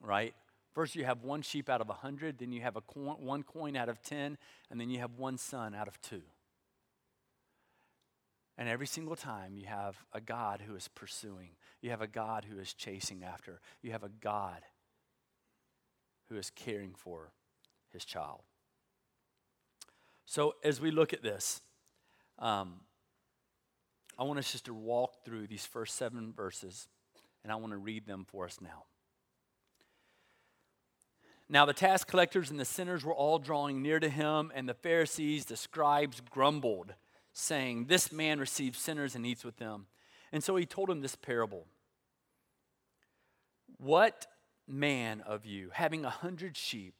Right? 0.00 0.34
First, 0.72 0.94
you 0.94 1.04
have 1.04 1.24
one 1.24 1.42
sheep 1.42 1.68
out 1.68 1.80
of 1.80 1.88
a 1.88 1.94
hundred, 1.94 2.38
then 2.38 2.52
you 2.52 2.60
have 2.60 2.76
a 2.76 2.80
coin, 2.82 3.16
one 3.18 3.42
coin 3.42 3.76
out 3.76 3.88
of 3.88 4.00
ten, 4.02 4.38
and 4.70 4.80
then 4.80 4.90
you 4.90 5.00
have 5.00 5.14
one 5.16 5.38
son 5.38 5.74
out 5.74 5.88
of 5.88 6.00
two. 6.00 6.22
And 8.56 8.68
every 8.68 8.86
single 8.86 9.16
time 9.16 9.56
you 9.56 9.66
have 9.66 9.96
a 10.12 10.20
God 10.20 10.62
who 10.66 10.76
is 10.76 10.86
pursuing, 10.88 11.50
you 11.80 11.90
have 11.90 12.02
a 12.02 12.06
God 12.06 12.44
who 12.48 12.58
is 12.60 12.74
chasing 12.74 13.24
after, 13.24 13.60
you 13.82 13.90
have 13.90 14.04
a 14.04 14.08
God 14.08 14.62
who 16.28 16.36
is 16.36 16.50
caring 16.50 16.92
for 16.94 17.32
his 17.90 18.04
child. 18.04 18.42
So, 20.26 20.56
as 20.62 20.80
we 20.80 20.90
look 20.90 21.14
at 21.14 21.22
this, 21.22 21.62
um, 22.38 22.80
I 24.18 24.24
want 24.24 24.38
us 24.38 24.52
just 24.52 24.66
to 24.66 24.74
walk 24.74 25.24
through 25.24 25.46
these 25.46 25.64
first 25.64 25.94
seven 25.96 26.34
verses, 26.36 26.86
and 27.48 27.52
I 27.54 27.56
want 27.56 27.72
to 27.72 27.78
read 27.78 28.06
them 28.06 28.26
for 28.28 28.44
us 28.44 28.58
now. 28.60 28.84
Now, 31.48 31.64
the 31.64 31.72
tax 31.72 32.04
collectors 32.04 32.50
and 32.50 32.60
the 32.60 32.66
sinners 32.66 33.06
were 33.06 33.14
all 33.14 33.38
drawing 33.38 33.80
near 33.80 33.98
to 33.98 34.10
him, 34.10 34.52
and 34.54 34.68
the 34.68 34.74
Pharisees, 34.74 35.46
the 35.46 35.56
scribes, 35.56 36.20
grumbled, 36.20 36.92
saying, 37.32 37.86
This 37.86 38.12
man 38.12 38.38
receives 38.38 38.78
sinners 38.78 39.14
and 39.14 39.24
eats 39.24 39.46
with 39.46 39.56
them. 39.56 39.86
And 40.30 40.44
so 40.44 40.56
he 40.56 40.66
told 40.66 40.90
him 40.90 41.00
this 41.00 41.16
parable 41.16 41.64
What 43.78 44.26
man 44.66 45.22
of 45.22 45.46
you, 45.46 45.70
having 45.72 46.04
a 46.04 46.10
hundred 46.10 46.54
sheep, 46.54 46.96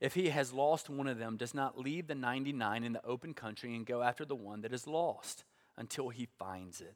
if 0.00 0.14
he 0.14 0.28
has 0.28 0.52
lost 0.52 0.88
one 0.88 1.08
of 1.08 1.18
them, 1.18 1.36
does 1.36 1.52
not 1.52 1.80
leave 1.80 2.06
the 2.06 2.14
99 2.14 2.84
in 2.84 2.92
the 2.92 3.04
open 3.04 3.34
country 3.34 3.74
and 3.74 3.84
go 3.84 4.02
after 4.02 4.24
the 4.24 4.36
one 4.36 4.60
that 4.60 4.72
is 4.72 4.86
lost 4.86 5.42
until 5.76 6.10
he 6.10 6.28
finds 6.38 6.80
it? 6.80 6.94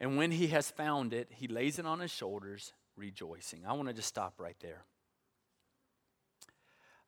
And 0.00 0.16
when 0.16 0.30
he 0.30 0.48
has 0.48 0.70
found 0.70 1.12
it, 1.14 1.28
he 1.30 1.48
lays 1.48 1.78
it 1.78 1.86
on 1.86 2.00
his 2.00 2.10
shoulders, 2.10 2.72
rejoicing. 2.96 3.64
I 3.66 3.72
want 3.72 3.88
to 3.88 3.94
just 3.94 4.08
stop 4.08 4.34
right 4.38 4.56
there. 4.60 4.84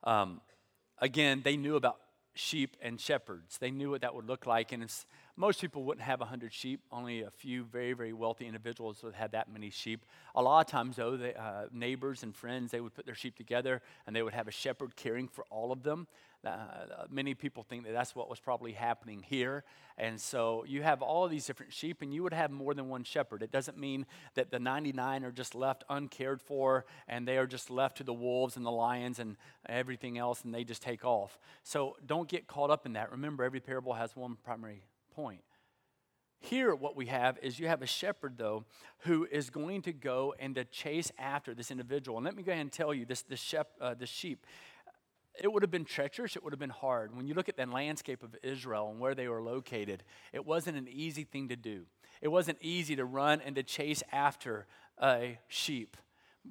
Um, 0.03 0.41
again, 0.99 1.41
they 1.43 1.57
knew 1.57 1.75
about 1.75 1.99
sheep 2.33 2.77
and 2.81 2.99
shepherds. 2.99 3.57
They 3.57 3.71
knew 3.71 3.91
what 3.91 4.01
that 4.01 4.15
would 4.15 4.25
look 4.25 4.45
like. 4.45 4.71
And 4.71 4.89
most 5.39 5.61
people 5.61 5.85
wouldn't 5.85 6.05
have 6.05 6.19
100 6.19 6.53
sheep. 6.53 6.81
Only 6.91 7.21
a 7.21 7.31
few 7.31 7.63
very, 7.63 7.93
very 7.93 8.11
wealthy 8.11 8.45
individuals 8.45 9.01
would 9.03 9.13
have 9.13 9.31
that 9.31 9.49
many 9.49 9.69
sheep. 9.69 10.05
A 10.35 10.41
lot 10.41 10.59
of 10.59 10.69
times, 10.69 10.97
though, 10.97 11.15
they, 11.15 11.33
uh, 11.33 11.67
neighbors 11.71 12.23
and 12.23 12.35
friends, 12.35 12.71
they 12.71 12.81
would 12.81 12.93
put 12.93 13.05
their 13.05 13.15
sheep 13.15 13.37
together 13.37 13.81
and 14.05 14.13
they 14.13 14.21
would 14.21 14.33
have 14.33 14.49
a 14.49 14.51
shepherd 14.51 14.97
caring 14.97 15.29
for 15.29 15.45
all 15.49 15.71
of 15.71 15.81
them. 15.81 16.07
Uh, 16.45 17.05
many 17.09 17.33
people 17.33 17.63
think 17.63 17.85
that 17.85 17.93
that's 17.93 18.13
what 18.13 18.29
was 18.29 18.41
probably 18.41 18.73
happening 18.73 19.23
here. 19.23 19.63
And 19.97 20.19
so 20.19 20.65
you 20.67 20.83
have 20.83 21.01
all 21.01 21.23
of 21.23 21.31
these 21.31 21.45
different 21.45 21.71
sheep, 21.71 22.01
and 22.01 22.13
you 22.13 22.21
would 22.23 22.33
have 22.33 22.51
more 22.51 22.73
than 22.73 22.89
one 22.89 23.05
shepherd. 23.05 23.41
It 23.41 23.51
doesn't 23.51 23.77
mean 23.77 24.05
that 24.35 24.51
the 24.51 24.59
99 24.59 25.23
are 25.23 25.31
just 25.31 25.55
left 25.55 25.85
uncared 25.89 26.41
for 26.41 26.85
and 27.07 27.25
they 27.25 27.37
are 27.37 27.47
just 27.47 27.69
left 27.69 27.97
to 27.97 28.03
the 28.03 28.13
wolves 28.13 28.57
and 28.57 28.65
the 28.65 28.71
lions 28.71 29.19
and 29.19 29.37
everything 29.67 30.17
else, 30.17 30.43
and 30.43 30.53
they 30.53 30.65
just 30.65 30.81
take 30.81 31.05
off. 31.05 31.39
So 31.63 31.95
don't 32.05 32.27
get 32.27 32.47
caught 32.47 32.69
up 32.69 32.85
in 32.85 32.93
that. 32.93 33.11
Remember, 33.11 33.45
every 33.45 33.61
parable 33.61 33.93
has 33.93 34.17
one 34.17 34.35
primary 34.43 34.83
point. 35.19 35.41
Here, 36.39 36.73
what 36.73 36.95
we 36.95 37.07
have 37.07 37.37
is 37.41 37.59
you 37.59 37.67
have 37.67 37.81
a 37.81 37.85
shepherd, 37.85 38.37
though, 38.37 38.63
who 38.99 39.27
is 39.29 39.49
going 39.49 39.81
to 39.81 39.91
go 39.91 40.33
and 40.39 40.55
to 40.55 40.63
chase 40.63 41.11
after 41.17 41.53
this 41.53 41.71
individual. 41.71 42.17
And 42.17 42.25
let 42.25 42.35
me 42.35 42.43
go 42.43 42.53
ahead 42.53 42.61
and 42.61 42.71
tell 42.71 42.93
you 42.93 43.05
this, 43.05 43.23
this, 43.23 43.41
shep, 43.41 43.71
uh, 43.81 43.95
sheep 44.05 44.45
it 45.41 45.51
would 45.51 45.63
have 45.63 45.71
been 45.71 45.85
treacherous, 45.85 46.35
it 46.35 46.43
would 46.43 46.53
have 46.53 46.59
been 46.59 46.69
hard. 46.69 47.15
When 47.15 47.27
you 47.27 47.33
look 47.33 47.49
at 47.49 47.57
the 47.57 47.65
landscape 47.65 48.23
of 48.23 48.35
Israel 48.43 48.89
and 48.91 48.99
where 48.99 49.15
they 49.15 49.27
were 49.27 49.41
located, 49.41 50.03
it 50.33 50.45
wasn't 50.45 50.77
an 50.77 50.87
easy 50.89 51.23
thing 51.23 51.49
to 51.49 51.55
do. 51.55 51.85
It 52.21 52.27
wasn't 52.27 52.57
easy 52.61 52.95
to 52.97 53.05
run 53.05 53.41
and 53.41 53.55
to 53.55 53.63
chase 53.63 54.03
after 54.11 54.67
a 55.01 55.39
sheep 55.47 55.95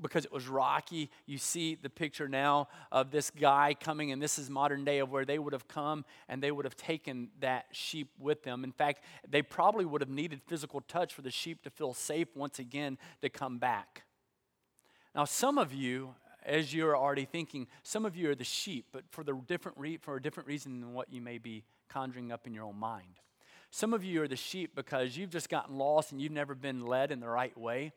because 0.00 0.24
it 0.24 0.32
was 0.32 0.48
rocky. 0.48 1.10
You 1.26 1.38
see 1.38 1.74
the 1.74 1.90
picture 1.90 2.28
now 2.28 2.68
of 2.92 3.10
this 3.10 3.30
guy 3.30 3.74
coming, 3.78 4.12
and 4.12 4.22
this 4.22 4.38
is 4.38 4.50
modern 4.50 4.84
day 4.84 4.98
of 4.98 5.10
where 5.10 5.24
they 5.24 5.38
would 5.38 5.52
have 5.52 5.68
come 5.68 6.04
and 6.28 6.42
they 6.42 6.50
would 6.50 6.64
have 6.64 6.76
taken 6.76 7.30
that 7.40 7.66
sheep 7.72 8.10
with 8.18 8.42
them. 8.42 8.64
In 8.64 8.72
fact, 8.72 9.02
they 9.28 9.42
probably 9.42 9.84
would 9.84 10.00
have 10.00 10.10
needed 10.10 10.40
physical 10.46 10.80
touch 10.82 11.12
for 11.12 11.22
the 11.22 11.30
sheep 11.30 11.62
to 11.62 11.70
feel 11.70 11.94
safe 11.94 12.28
once 12.34 12.58
again 12.58 12.98
to 13.22 13.28
come 13.28 13.58
back. 13.58 14.04
Now, 15.14 15.24
some 15.24 15.58
of 15.58 15.72
you 15.72 16.14
as 16.44 16.72
you're 16.72 16.96
already 16.96 17.26
thinking, 17.26 17.66
some 17.82 18.06
of 18.06 18.16
you 18.16 18.30
are 18.30 18.34
the 18.34 18.44
sheep, 18.44 18.86
but 18.92 19.04
for, 19.10 19.22
the 19.22 19.34
different 19.46 19.76
re- 19.78 19.98
for 19.98 20.16
a 20.16 20.22
different 20.22 20.48
reason 20.48 20.80
than 20.80 20.94
what 20.94 21.12
you 21.12 21.20
may 21.20 21.38
be 21.38 21.64
conjuring 21.88 22.32
up 22.32 22.46
in 22.46 22.54
your 22.54 22.64
own 22.64 22.76
mind. 22.76 23.20
Some 23.70 23.92
of 23.92 24.02
you 24.02 24.22
are 24.22 24.28
the 24.28 24.36
sheep 24.36 24.74
because 24.74 25.16
you've 25.16 25.30
just 25.30 25.50
gotten 25.50 25.76
lost 25.76 26.10
and 26.10 26.20
you've 26.20 26.32
never 26.32 26.54
been 26.54 26.86
led 26.86 27.12
in 27.12 27.20
the 27.20 27.28
right 27.28 27.56
way. 27.56 27.92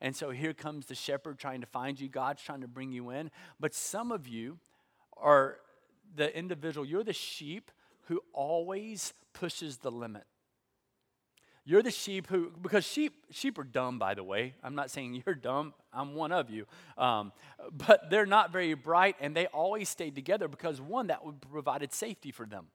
And 0.00 0.14
so 0.14 0.30
here 0.30 0.52
comes 0.52 0.86
the 0.86 0.94
shepherd 0.94 1.38
trying 1.38 1.60
to 1.60 1.66
find 1.66 1.98
you. 1.98 2.08
God's 2.08 2.42
trying 2.42 2.60
to 2.60 2.68
bring 2.68 2.92
you 2.92 3.10
in. 3.10 3.30
But 3.58 3.74
some 3.74 4.12
of 4.12 4.28
you 4.28 4.58
are 5.16 5.58
the 6.16 6.36
individual, 6.36 6.86
you're 6.86 7.04
the 7.04 7.12
sheep 7.12 7.70
who 8.08 8.20
always 8.32 9.14
pushes 9.32 9.78
the 9.78 9.90
limit. 9.90 10.24
You're 11.66 11.82
the 11.82 11.90
sheep 11.90 12.26
who, 12.26 12.52
because 12.60 12.84
sheep, 12.84 13.24
sheep 13.30 13.58
are 13.58 13.64
dumb, 13.64 13.98
by 13.98 14.12
the 14.14 14.22
way. 14.22 14.54
I'm 14.62 14.74
not 14.74 14.90
saying 14.90 15.22
you're 15.26 15.34
dumb. 15.34 15.72
I'm 15.92 16.14
one 16.14 16.30
of 16.30 16.50
you. 16.50 16.66
Um, 16.98 17.32
but 17.72 18.10
they're 18.10 18.26
not 18.26 18.52
very 18.52 18.74
bright, 18.74 19.16
and 19.20 19.34
they 19.34 19.46
always 19.46 19.88
stayed 19.88 20.14
together 20.14 20.46
because 20.46 20.80
one, 20.80 21.06
that 21.06 21.22
provided 21.50 21.92
safety 21.92 22.30
for 22.30 22.44
them. 22.44 22.66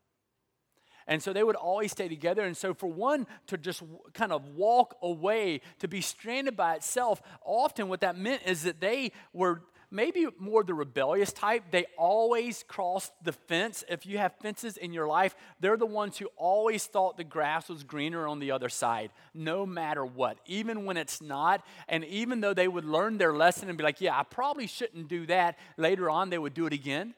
And 1.10 1.22
so 1.22 1.34
they 1.34 1.44
would 1.44 1.56
always 1.56 1.92
stay 1.92 2.08
together. 2.08 2.44
And 2.44 2.56
so, 2.56 2.74
for 2.74 2.88
one 2.88 3.25
to 3.48 3.58
just 3.58 3.82
kind 4.13 4.32
of 4.32 4.48
walk 4.50 4.96
away, 5.01 5.62
to 5.80 5.88
be 5.88 6.01
stranded 6.01 6.56
by 6.56 6.75
itself, 6.75 7.22
often 7.44 7.89
what 7.89 8.01
that 8.01 8.16
meant 8.16 8.44
is 8.46 8.63
that 8.63 8.80
they 8.80 9.12
were 9.34 9.63
maybe 9.92 10.28
more 10.38 10.63
the 10.63 10.75
rebellious 10.75 11.34
type, 11.34 11.63
they 11.72 11.86
always 11.98 12.63
crossed 12.68 13.12
the 13.24 13.32
fence. 13.32 13.84
If 13.89 14.06
you 14.06 14.20
have 14.20 14.36
fences 14.39 14.78
in 14.78 14.94
your 14.94 15.08
life, 15.08 15.36
they're 15.60 15.78
the 15.78 15.86
ones 15.88 16.20
who 16.20 16.28
always 16.38 16.86
thought 16.86 17.18
the 17.18 17.24
grass 17.24 17.70
was 17.70 17.84
greener 17.84 18.28
on 18.28 18.38
the 18.38 18.51
other 18.51 18.70
side, 18.70 19.10
no 19.34 19.66
matter 19.66 20.06
what, 20.06 20.38
even 20.46 20.86
when 20.86 20.96
it's 20.96 21.24
not. 21.24 21.66
And 21.88 22.06
even 22.06 22.42
though 22.42 22.54
they 22.54 22.68
would 22.68 22.86
learn 22.86 23.18
their 23.18 23.34
lesson 23.34 23.68
and 23.68 23.80
be 23.80 23.84
like, 23.84 24.00
yeah, 24.00 24.18
I 24.18 24.22
probably 24.22 24.68
shouldn't 24.68 25.08
do 25.08 25.25
that, 25.25 25.58
later 25.75 26.08
on 26.08 26.30
they 26.30 26.38
would 26.38 26.54
do 26.54 26.68
it 26.68 26.74
again. 26.74 27.16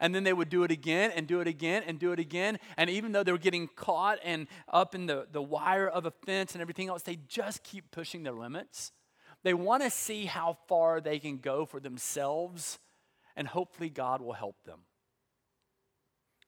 And 0.00 0.14
then 0.14 0.24
they 0.24 0.32
would 0.32 0.48
do 0.48 0.64
it 0.64 0.70
again 0.70 1.12
and 1.14 1.26
do 1.26 1.40
it 1.40 1.46
again 1.46 1.82
and 1.86 1.98
do 1.98 2.12
it 2.12 2.18
again. 2.18 2.58
And 2.76 2.88
even 2.88 3.12
though 3.12 3.22
they 3.22 3.32
were 3.32 3.38
getting 3.38 3.68
caught 3.68 4.18
and 4.24 4.46
up 4.66 4.94
in 4.94 5.06
the, 5.06 5.26
the 5.30 5.42
wire 5.42 5.86
of 5.86 6.06
a 6.06 6.10
fence 6.10 6.54
and 6.54 6.62
everything 6.62 6.88
else, 6.88 7.02
they 7.02 7.18
just 7.28 7.62
keep 7.62 7.90
pushing 7.90 8.22
their 8.22 8.32
limits. 8.32 8.92
They 9.42 9.54
want 9.54 9.82
to 9.82 9.90
see 9.90 10.26
how 10.26 10.56
far 10.68 11.00
they 11.00 11.18
can 11.18 11.38
go 11.38 11.64
for 11.64 11.80
themselves, 11.80 12.78
and 13.36 13.46
hopefully, 13.48 13.88
God 13.88 14.20
will 14.20 14.34
help 14.34 14.56
them. 14.64 14.80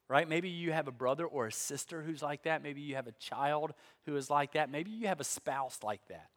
Right? 0.07 0.27
Maybe 0.27 0.49
you 0.49 0.73
have 0.73 0.87
a 0.87 0.91
brother 0.91 1.25
or 1.25 1.47
a 1.47 1.51
sister 1.51 2.03
who's 2.03 2.21
like 2.21 2.43
that. 2.43 2.61
Maybe 2.61 2.81
you 2.81 2.95
have 2.95 3.07
a 3.07 3.13
child 3.13 3.73
who 4.05 4.15
is 4.15 4.29
like 4.29 4.53
that. 4.53 4.69
Maybe 4.69 4.91
you 4.91 5.07
have 5.07 5.19
a 5.19 5.23
spouse 5.23 5.79
like 5.81 6.07
that 6.09 6.27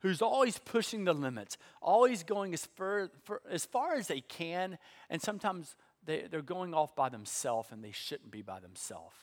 who's 0.00 0.20
always 0.20 0.58
pushing 0.58 1.04
the 1.04 1.12
limits, 1.12 1.56
always 1.80 2.24
going 2.24 2.52
as 2.52 2.66
far, 2.66 3.08
as, 3.48 3.64
far 3.64 3.94
as 3.94 4.08
they 4.08 4.20
can, 4.20 4.76
and 5.08 5.22
sometimes 5.22 5.76
they, 6.04 6.26
they're 6.30 6.42
going 6.42 6.74
off 6.74 6.94
by 6.96 7.08
themselves 7.08 7.68
and 7.70 7.82
they 7.84 7.92
shouldn't 7.92 8.30
be 8.30 8.42
by 8.42 8.60
themselves. 8.60 9.16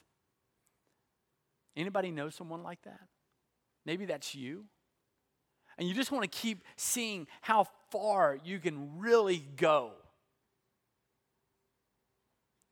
Anybody 1.75 2.12
know 2.12 2.29
someone 2.29 2.63
like 2.63 2.81
that? 2.83 3.01
Maybe 3.86 4.05
that's 4.05 4.36
you 4.36 4.65
and 5.79 5.88
you 5.88 5.95
just 5.95 6.12
want 6.12 6.29
to 6.29 6.38
keep 6.38 6.62
seeing 6.75 7.25
how 7.41 7.65
far 7.89 8.38
you 8.43 8.59
can 8.59 9.00
really 9.00 9.41
go. 9.55 9.91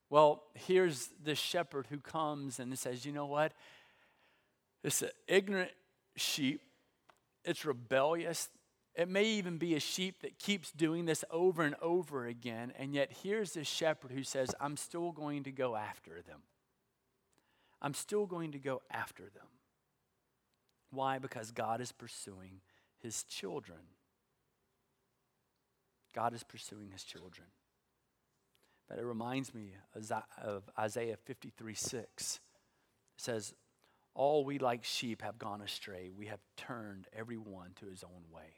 Well, 0.09 0.43
here's 0.53 1.09
the 1.23 1.33
shepherd 1.33 1.87
who 1.89 1.99
comes 1.99 2.59
and 2.59 2.77
says, 2.77 3.05
You 3.05 3.13
know 3.13 3.25
what? 3.25 3.53
It's 4.83 5.01
an 5.01 5.09
ignorant 5.27 5.71
sheep, 6.17 6.61
it's 7.45 7.65
rebellious. 7.65 8.49
It 8.97 9.07
may 9.07 9.25
even 9.25 9.59
be 9.59 9.75
a 9.75 9.79
sheep 9.79 10.23
that 10.23 10.39
keeps 10.39 10.71
doing 10.71 11.05
this 11.05 11.23
over 11.29 11.61
and 11.61 11.75
over 11.83 12.25
again. 12.25 12.73
And 12.79 12.95
yet, 12.95 13.11
here's 13.21 13.53
this 13.53 13.67
shepherd 13.67 14.09
who 14.09 14.23
says, 14.23 14.55
I'm 14.59 14.75
still 14.75 15.11
going 15.11 15.43
to 15.43 15.51
go 15.51 15.75
after 15.75 16.23
them. 16.27 16.41
I'm 17.79 17.93
still 17.93 18.25
going 18.25 18.53
to 18.53 18.59
go 18.59 18.81
after 18.89 19.21
them. 19.21 19.45
Why? 20.89 21.19
Because 21.19 21.51
God 21.51 21.79
is 21.79 21.91
pursuing 21.91 22.61
his 22.97 23.23
children. 23.23 23.81
God 26.15 26.33
is 26.33 26.41
pursuing 26.43 26.89
his 26.89 27.03
children. 27.03 27.49
But 28.89 28.97
it 28.97 29.05
reminds 29.05 29.53
me 29.53 29.75
of 30.41 30.63
Isaiah 30.79 31.17
53 31.25 31.75
6. 31.75 32.39
It 33.15 33.21
says, 33.21 33.53
All 34.15 34.43
we 34.43 34.57
like 34.57 34.83
sheep 34.83 35.21
have 35.21 35.37
gone 35.37 35.61
astray. 35.61 36.09
We 36.09 36.27
have 36.27 36.39
turned 36.55 37.05
every 37.15 37.37
one 37.37 37.73
to 37.79 37.85
his 37.85 38.03
own 38.03 38.23
way. 38.33 38.55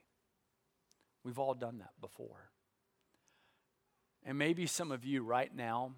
We've 1.23 1.39
all 1.39 1.53
done 1.53 1.79
that 1.79 1.91
before. 2.01 2.49
And 4.25 4.37
maybe 4.37 4.65
some 4.65 4.91
of 4.91 5.05
you 5.05 5.23
right 5.23 5.53
now, 5.53 5.93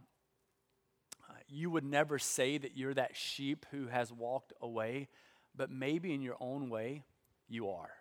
uh, 1.29 1.33
you 1.47 1.69
would 1.69 1.83
never 1.83 2.19
say 2.19 2.57
that 2.57 2.77
you're 2.77 2.93
that 2.93 3.15
sheep 3.15 3.65
who 3.71 3.87
has 3.87 4.11
walked 4.11 4.53
away, 4.61 5.09
but 5.55 5.69
maybe 5.69 6.13
in 6.13 6.21
your 6.21 6.37
own 6.39 6.69
way, 6.69 7.03
you 7.47 7.69
are. 7.69 7.91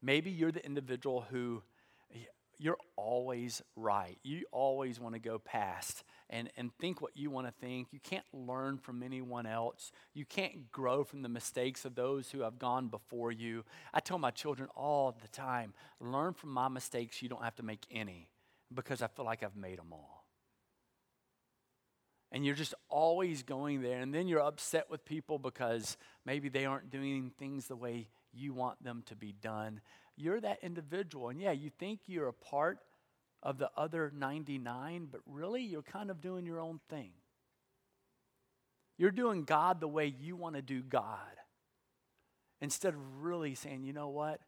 Maybe 0.00 0.30
you're 0.30 0.52
the 0.52 0.64
individual 0.64 1.26
who 1.30 1.62
you're 2.62 2.78
always 2.96 3.60
right. 3.76 4.18
You 4.22 4.44
always 4.52 5.00
want 5.00 5.14
to 5.14 5.20
go 5.20 5.38
past 5.38 6.04
and, 6.32 6.50
and 6.56 6.72
think 6.80 7.02
what 7.02 7.14
you 7.14 7.30
want 7.30 7.46
to 7.46 7.52
think. 7.52 7.88
You 7.92 8.00
can't 8.00 8.24
learn 8.32 8.78
from 8.78 9.02
anyone 9.02 9.46
else. 9.46 9.92
You 10.14 10.24
can't 10.24 10.72
grow 10.72 11.04
from 11.04 11.22
the 11.22 11.28
mistakes 11.28 11.84
of 11.84 11.94
those 11.94 12.30
who 12.30 12.40
have 12.40 12.58
gone 12.58 12.88
before 12.88 13.30
you. 13.30 13.64
I 13.92 14.00
tell 14.00 14.18
my 14.18 14.30
children 14.30 14.68
all 14.74 15.16
the 15.20 15.28
time 15.28 15.74
learn 16.00 16.32
from 16.32 16.50
my 16.50 16.68
mistakes. 16.68 17.22
You 17.22 17.28
don't 17.28 17.44
have 17.44 17.56
to 17.56 17.62
make 17.62 17.86
any 17.90 18.30
because 18.74 19.02
I 19.02 19.08
feel 19.08 19.26
like 19.26 19.42
I've 19.42 19.56
made 19.56 19.78
them 19.78 19.92
all. 19.92 20.26
And 22.32 22.46
you're 22.46 22.54
just 22.54 22.74
always 22.88 23.42
going 23.42 23.82
there. 23.82 24.00
And 24.00 24.14
then 24.14 24.26
you're 24.26 24.40
upset 24.40 24.88
with 24.88 25.04
people 25.04 25.38
because 25.38 25.98
maybe 26.24 26.48
they 26.48 26.64
aren't 26.64 26.88
doing 26.88 27.30
things 27.38 27.66
the 27.66 27.76
way 27.76 28.08
you 28.32 28.54
want 28.54 28.82
them 28.82 29.02
to 29.06 29.14
be 29.14 29.32
done. 29.32 29.82
You're 30.16 30.40
that 30.40 30.60
individual. 30.62 31.28
And 31.28 31.38
yeah, 31.38 31.52
you 31.52 31.68
think 31.68 32.00
you're 32.06 32.28
a 32.28 32.32
part 32.32 32.78
of 33.42 33.58
the 33.58 33.70
other 33.76 34.12
99, 34.14 35.08
but 35.10 35.20
really 35.26 35.62
you're 35.62 35.82
kind 35.82 36.10
of 36.10 36.20
doing 36.20 36.46
your 36.46 36.60
own 36.60 36.80
thing. 36.88 37.10
You're 38.96 39.10
doing 39.10 39.44
God 39.44 39.80
the 39.80 39.88
way 39.88 40.06
you 40.06 40.36
want 40.36 40.54
to 40.54 40.62
do 40.62 40.82
God 40.82 41.18
instead 42.60 42.94
of 42.94 43.22
really 43.22 43.54
saying, 43.54 43.82
you 43.82 43.92
know 43.92 44.08
what? 44.08 44.40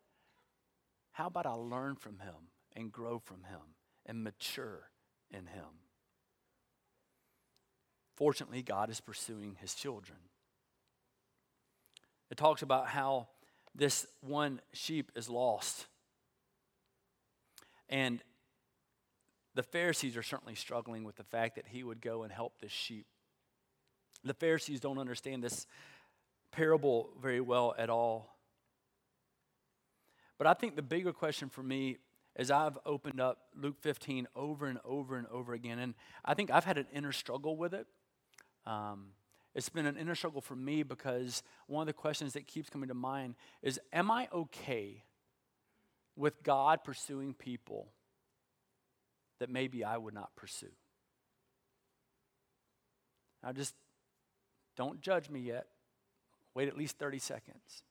How 1.12 1.26
about 1.26 1.46
I 1.46 1.52
learn 1.52 1.96
from 1.96 2.20
Him 2.20 2.50
and 2.76 2.92
grow 2.92 3.18
from 3.18 3.44
Him 3.44 3.60
and 4.06 4.22
mature 4.22 4.90
in 5.30 5.46
Him? 5.46 5.82
Fortunately, 8.16 8.62
God 8.62 8.90
is 8.90 9.00
pursuing 9.00 9.56
His 9.60 9.74
children. 9.74 10.18
It 12.30 12.36
talks 12.36 12.62
about 12.62 12.88
how 12.88 13.28
this 13.74 14.06
one 14.20 14.60
sheep 14.72 15.10
is 15.16 15.28
lost. 15.28 15.86
And 17.88 18.22
the 19.54 19.62
Pharisees 19.62 20.16
are 20.16 20.22
certainly 20.22 20.54
struggling 20.54 21.04
with 21.04 21.16
the 21.16 21.24
fact 21.24 21.56
that 21.56 21.66
he 21.68 21.82
would 21.82 22.00
go 22.00 22.22
and 22.22 22.32
help 22.32 22.58
this 22.60 22.72
sheep. 22.72 23.06
The 24.24 24.34
Pharisees 24.34 24.80
don't 24.80 24.98
understand 24.98 25.42
this 25.42 25.66
parable 26.50 27.10
very 27.20 27.40
well 27.40 27.74
at 27.78 27.90
all. 27.90 28.36
But 30.38 30.46
I 30.46 30.54
think 30.54 30.76
the 30.76 30.82
bigger 30.82 31.12
question 31.12 31.48
for 31.48 31.62
me 31.62 31.98
as 32.36 32.50
I've 32.50 32.78
opened 32.84 33.20
up 33.20 33.38
Luke 33.54 33.76
15 33.80 34.26
over 34.34 34.66
and 34.66 34.78
over 34.84 35.16
and 35.16 35.26
over 35.28 35.52
again, 35.52 35.78
and 35.78 35.94
I 36.24 36.34
think 36.34 36.50
I've 36.50 36.64
had 36.64 36.78
an 36.78 36.86
inner 36.92 37.12
struggle 37.12 37.56
with 37.56 37.74
it. 37.74 37.86
Um, 38.66 39.10
it's 39.54 39.68
been 39.68 39.86
an 39.86 39.96
inner 39.96 40.16
struggle 40.16 40.40
for 40.40 40.56
me 40.56 40.82
because 40.82 41.44
one 41.68 41.82
of 41.82 41.86
the 41.86 41.92
questions 41.92 42.32
that 42.32 42.48
keeps 42.48 42.68
coming 42.68 42.88
to 42.88 42.94
mind 42.94 43.36
is 43.62 43.78
Am 43.92 44.10
I 44.10 44.28
okay 44.32 45.04
with 46.16 46.42
God 46.42 46.82
pursuing 46.82 47.34
people 47.34 47.88
that 49.40 49.50
maybe 49.50 49.84
I 49.84 49.96
would 49.96 50.14
not 50.14 50.34
pursue? 50.36 50.72
Now, 53.42 53.52
just 53.52 53.74
don't 54.76 55.00
judge 55.00 55.28
me 55.28 55.40
yet. 55.40 55.66
Wait 56.54 56.68
at 56.68 56.76
least 56.76 56.98
30 56.98 57.18
seconds. 57.18 57.82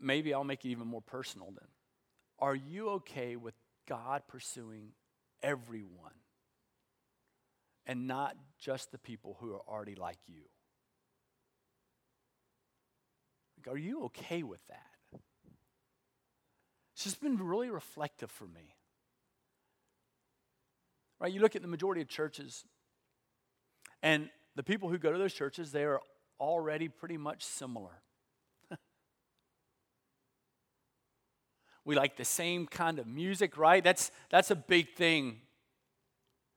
Maybe 0.00 0.32
I'll 0.32 0.44
make 0.44 0.64
it 0.64 0.70
even 0.70 0.86
more 0.86 1.02
personal 1.02 1.48
then. 1.48 1.68
Are 2.38 2.54
you 2.54 2.90
okay 2.90 3.36
with 3.36 3.54
God 3.86 4.22
pursuing 4.26 4.92
everyone? 5.42 6.12
and 7.90 8.06
not 8.06 8.36
just 8.56 8.92
the 8.92 8.98
people 8.98 9.36
who 9.40 9.52
are 9.52 9.62
already 9.68 9.96
like 9.96 10.18
you. 10.28 10.42
Like, 13.56 13.74
are 13.74 13.78
you 13.78 14.04
okay 14.04 14.44
with 14.44 14.64
that? 14.68 14.89
It's 17.00 17.04
just 17.06 17.22
been 17.22 17.38
really 17.38 17.70
reflective 17.70 18.30
for 18.30 18.44
me. 18.44 18.74
Right? 21.18 21.32
You 21.32 21.40
look 21.40 21.56
at 21.56 21.62
the 21.62 21.68
majority 21.68 22.02
of 22.02 22.08
churches, 22.08 22.66
and 24.02 24.28
the 24.54 24.62
people 24.62 24.90
who 24.90 24.98
go 24.98 25.10
to 25.10 25.16
those 25.16 25.32
churches, 25.32 25.72
they 25.72 25.84
are 25.84 26.02
already 26.38 26.88
pretty 26.88 27.16
much 27.16 27.42
similar. 27.42 28.02
we 31.86 31.94
like 31.94 32.18
the 32.18 32.24
same 32.26 32.66
kind 32.66 32.98
of 32.98 33.06
music, 33.06 33.56
right? 33.56 33.82
That's, 33.82 34.10
that's 34.28 34.50
a 34.50 34.56
big 34.56 34.94
thing, 34.94 35.38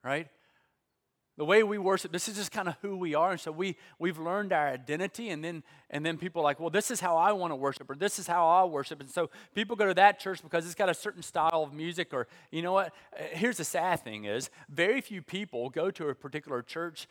right? 0.03 0.27
The 1.35 1.45
way 1.45 1.63
we 1.63 1.79
worship, 1.79 2.11
this 2.11 2.27
is 2.27 2.35
just 2.35 2.51
kind 2.51 2.67
of 2.67 2.75
who 2.83 2.95
we 2.95 3.15
are. 3.15 3.31
And 3.31 3.39
so 3.39 3.51
we, 3.51 3.75
we've 3.97 4.19
learned 4.19 4.53
our 4.53 4.67
identity, 4.67 5.29
and 5.29 5.43
then, 5.43 5.63
and 5.89 6.05
then 6.05 6.15
people 6.17 6.41
are 6.41 6.43
like, 6.43 6.59
well, 6.59 6.69
this 6.69 6.91
is 6.91 6.99
how 6.99 7.17
I 7.17 7.31
want 7.31 7.49
to 7.51 7.55
worship, 7.55 7.89
or 7.89 7.95
this 7.95 8.19
is 8.19 8.27
how 8.27 8.47
I 8.47 8.65
worship. 8.65 9.01
And 9.01 9.09
so 9.09 9.31
people 9.55 9.75
go 9.75 9.87
to 9.87 9.95
that 9.95 10.19
church 10.19 10.43
because 10.43 10.65
it's 10.65 10.75
got 10.75 10.89
a 10.89 10.93
certain 10.93 11.23
style 11.23 11.63
of 11.63 11.73
music, 11.73 12.13
or 12.13 12.27
you 12.51 12.61
know 12.61 12.73
what? 12.73 12.93
Uh, 13.17 13.23
here's 13.31 13.57
the 13.57 13.63
sad 13.63 14.03
thing 14.03 14.25
is 14.25 14.51
very 14.69 15.01
few 15.01 15.23
people 15.23 15.71
go 15.71 15.89
to 15.89 16.09
a 16.09 16.15
particular 16.15 16.61
church, 16.61 17.07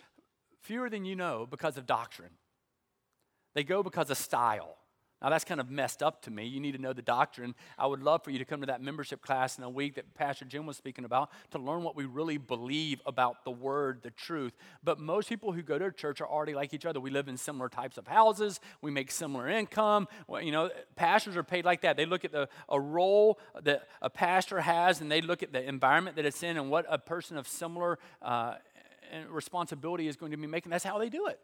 fewer 0.60 0.88
than 0.88 1.04
you 1.04 1.16
know, 1.16 1.44
because 1.50 1.76
of 1.76 1.84
doctrine. 1.84 2.30
They 3.54 3.64
go 3.64 3.82
because 3.82 4.08
of 4.08 4.18
style. 4.18 4.76
Now, 5.22 5.30
that's 5.30 5.44
kind 5.44 5.60
of 5.60 5.70
messed 5.70 6.02
up 6.02 6.22
to 6.22 6.30
me. 6.30 6.46
You 6.46 6.58
need 6.58 6.72
to 6.72 6.80
know 6.80 6.92
the 6.92 7.02
doctrine. 7.02 7.54
I 7.78 7.86
would 7.86 8.02
love 8.02 8.24
for 8.24 8.30
you 8.30 8.38
to 8.38 8.44
come 8.44 8.60
to 8.60 8.66
that 8.66 8.82
membership 8.82 9.22
class 9.22 9.56
in 9.56 9.64
a 9.64 9.70
week 9.70 9.94
that 9.94 10.12
Pastor 10.14 10.44
Jim 10.44 10.66
was 10.66 10.76
speaking 10.76 11.04
about 11.04 11.30
to 11.52 11.58
learn 11.58 11.84
what 11.84 11.94
we 11.94 12.06
really 12.06 12.38
believe 12.38 13.00
about 13.06 13.44
the 13.44 13.50
word, 13.50 14.02
the 14.02 14.10
truth. 14.10 14.52
But 14.82 14.98
most 14.98 15.28
people 15.28 15.52
who 15.52 15.62
go 15.62 15.78
to 15.78 15.92
church 15.92 16.20
are 16.20 16.26
already 16.26 16.54
like 16.54 16.74
each 16.74 16.84
other. 16.84 16.98
We 16.98 17.10
live 17.10 17.28
in 17.28 17.36
similar 17.36 17.68
types 17.68 17.98
of 17.98 18.08
houses, 18.08 18.58
we 18.80 18.90
make 18.90 19.10
similar 19.10 19.48
income. 19.48 20.08
Well, 20.26 20.42
you 20.42 20.50
know, 20.50 20.70
pastors 20.96 21.36
are 21.36 21.44
paid 21.44 21.64
like 21.64 21.82
that. 21.82 21.96
They 21.96 22.06
look 22.06 22.24
at 22.24 22.32
the, 22.32 22.48
a 22.68 22.80
role 22.80 23.38
that 23.62 23.88
a 24.00 24.10
pastor 24.10 24.60
has 24.60 25.00
and 25.00 25.10
they 25.10 25.20
look 25.20 25.42
at 25.42 25.52
the 25.52 25.62
environment 25.66 26.16
that 26.16 26.24
it's 26.24 26.42
in 26.42 26.56
and 26.56 26.68
what 26.70 26.84
a 26.88 26.98
person 26.98 27.36
of 27.36 27.46
similar 27.46 27.98
uh, 28.22 28.54
responsibility 29.28 30.08
is 30.08 30.16
going 30.16 30.32
to 30.32 30.38
be 30.38 30.46
making. 30.46 30.70
That's 30.70 30.84
how 30.84 30.98
they 30.98 31.08
do 31.08 31.26
it 31.26 31.38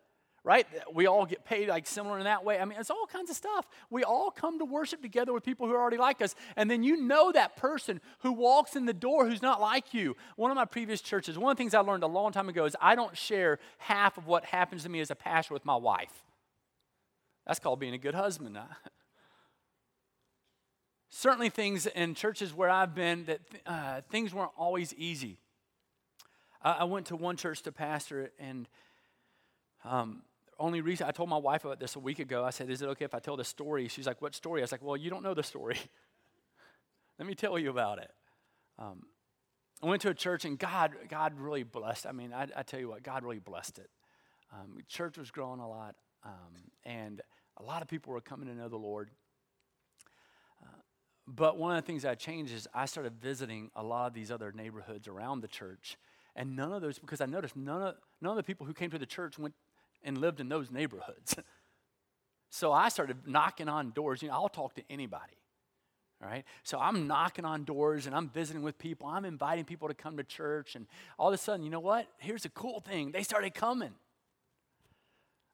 right? 0.44 0.66
We 0.92 1.06
all 1.06 1.26
get 1.26 1.44
paid 1.44 1.68
like 1.68 1.86
similar 1.86 2.18
in 2.18 2.24
that 2.24 2.44
way. 2.44 2.58
I 2.58 2.64
mean, 2.64 2.78
it's 2.78 2.90
all 2.90 3.06
kinds 3.06 3.30
of 3.30 3.36
stuff. 3.36 3.66
We 3.90 4.04
all 4.04 4.30
come 4.30 4.58
to 4.58 4.64
worship 4.64 5.02
together 5.02 5.32
with 5.32 5.44
people 5.44 5.66
who 5.66 5.74
are 5.74 5.80
already 5.80 5.96
like 5.96 6.22
us. 6.22 6.34
And 6.56 6.70
then 6.70 6.82
you 6.82 6.96
know 6.96 7.32
that 7.32 7.56
person 7.56 8.00
who 8.20 8.32
walks 8.32 8.76
in 8.76 8.86
the 8.86 8.94
door 8.94 9.26
who's 9.26 9.42
not 9.42 9.60
like 9.60 9.92
you. 9.92 10.16
One 10.36 10.50
of 10.50 10.56
my 10.56 10.64
previous 10.64 11.00
churches, 11.00 11.38
one 11.38 11.50
of 11.50 11.56
the 11.56 11.60
things 11.60 11.74
I 11.74 11.80
learned 11.80 12.02
a 12.02 12.08
long 12.08 12.32
time 12.32 12.48
ago 12.48 12.64
is 12.64 12.76
I 12.80 12.94
don't 12.94 13.16
share 13.16 13.58
half 13.78 14.16
of 14.16 14.26
what 14.26 14.44
happens 14.44 14.84
to 14.84 14.88
me 14.88 15.00
as 15.00 15.10
a 15.10 15.16
pastor 15.16 15.54
with 15.54 15.64
my 15.64 15.76
wife. 15.76 16.22
That's 17.46 17.58
called 17.58 17.80
being 17.80 17.94
a 17.94 17.98
good 17.98 18.14
husband. 18.14 18.58
Certainly, 21.10 21.48
things 21.50 21.86
in 21.86 22.14
churches 22.14 22.54
where 22.54 22.68
I've 22.68 22.94
been 22.94 23.24
that 23.24 23.40
uh, 23.66 24.00
things 24.10 24.34
weren't 24.34 24.52
always 24.56 24.92
easy. 24.94 25.38
I 26.60 26.84
went 26.84 27.06
to 27.06 27.16
one 27.16 27.36
church 27.36 27.62
to 27.62 27.72
pastor, 27.72 28.30
and 28.38 28.68
um, 29.84 30.22
only 30.58 30.80
reason 30.80 31.06
I 31.06 31.12
told 31.12 31.28
my 31.28 31.36
wife 31.36 31.64
about 31.64 31.80
this 31.80 31.96
a 31.96 32.00
week 32.00 32.18
ago. 32.18 32.44
I 32.44 32.50
said, 32.50 32.70
"Is 32.70 32.82
it 32.82 32.88
okay 32.90 33.04
if 33.04 33.14
I 33.14 33.20
tell 33.20 33.36
the 33.36 33.44
story?" 33.44 33.88
She's 33.88 34.06
like, 34.06 34.20
"What 34.20 34.34
story?" 34.34 34.60
I 34.60 34.64
was 34.64 34.72
like, 34.72 34.82
"Well, 34.82 34.96
you 34.96 35.10
don't 35.10 35.22
know 35.22 35.34
the 35.34 35.42
story. 35.42 35.78
Let 37.18 37.26
me 37.26 37.34
tell 37.34 37.58
you 37.58 37.70
about 37.70 37.98
it." 37.98 38.10
Um, 38.78 39.06
I 39.82 39.86
went 39.86 40.02
to 40.02 40.10
a 40.10 40.14
church, 40.14 40.44
and 40.44 40.58
God, 40.58 40.92
God 41.08 41.34
really 41.38 41.62
blessed. 41.62 42.06
I 42.06 42.12
mean, 42.12 42.32
I, 42.32 42.48
I 42.56 42.62
tell 42.62 42.80
you 42.80 42.88
what, 42.88 43.02
God 43.02 43.22
really 43.22 43.38
blessed 43.38 43.78
it. 43.78 43.90
Um, 44.52 44.78
church 44.88 45.18
was 45.18 45.30
growing 45.30 45.60
a 45.60 45.68
lot, 45.68 45.94
um, 46.24 46.70
and 46.84 47.20
a 47.58 47.62
lot 47.62 47.82
of 47.82 47.88
people 47.88 48.12
were 48.12 48.20
coming 48.20 48.48
to 48.48 48.54
know 48.54 48.68
the 48.68 48.76
Lord. 48.76 49.10
Uh, 50.62 50.80
but 51.26 51.58
one 51.58 51.76
of 51.76 51.82
the 51.82 51.86
things 51.86 52.02
that 52.02 52.18
changed 52.18 52.52
is 52.52 52.66
I 52.74 52.86
started 52.86 53.14
visiting 53.20 53.70
a 53.76 53.82
lot 53.82 54.06
of 54.06 54.14
these 54.14 54.32
other 54.32 54.50
neighborhoods 54.52 55.06
around 55.06 55.42
the 55.42 55.48
church, 55.48 55.96
and 56.34 56.56
none 56.56 56.72
of 56.72 56.82
those, 56.82 56.98
because 56.98 57.20
I 57.20 57.26
noticed 57.26 57.56
none 57.56 57.82
of 57.82 57.94
none 58.20 58.32
of 58.32 58.36
the 58.36 58.42
people 58.42 58.66
who 58.66 58.74
came 58.74 58.90
to 58.90 58.98
the 58.98 59.06
church 59.06 59.38
went 59.38 59.54
and 60.02 60.18
lived 60.18 60.40
in 60.40 60.48
those 60.48 60.70
neighborhoods. 60.70 61.36
so 62.50 62.72
I 62.72 62.88
started 62.88 63.26
knocking 63.26 63.68
on 63.68 63.90
doors. 63.90 64.22
You 64.22 64.28
know, 64.28 64.34
I'll 64.34 64.48
talk 64.48 64.74
to 64.74 64.82
anybody. 64.90 65.38
All 66.22 66.28
right. 66.28 66.44
So 66.64 66.78
I'm 66.78 67.06
knocking 67.06 67.44
on 67.44 67.64
doors 67.64 68.06
and 68.06 68.14
I'm 68.14 68.28
visiting 68.28 68.62
with 68.62 68.76
people. 68.78 69.06
I'm 69.06 69.24
inviting 69.24 69.64
people 69.64 69.88
to 69.88 69.94
come 69.94 70.16
to 70.16 70.24
church. 70.24 70.74
And 70.74 70.86
all 71.18 71.28
of 71.28 71.34
a 71.34 71.38
sudden, 71.38 71.64
you 71.64 71.70
know 71.70 71.80
what? 71.80 72.08
Here's 72.18 72.44
a 72.44 72.48
cool 72.48 72.80
thing. 72.80 73.12
They 73.12 73.22
started 73.22 73.54
coming. 73.54 73.94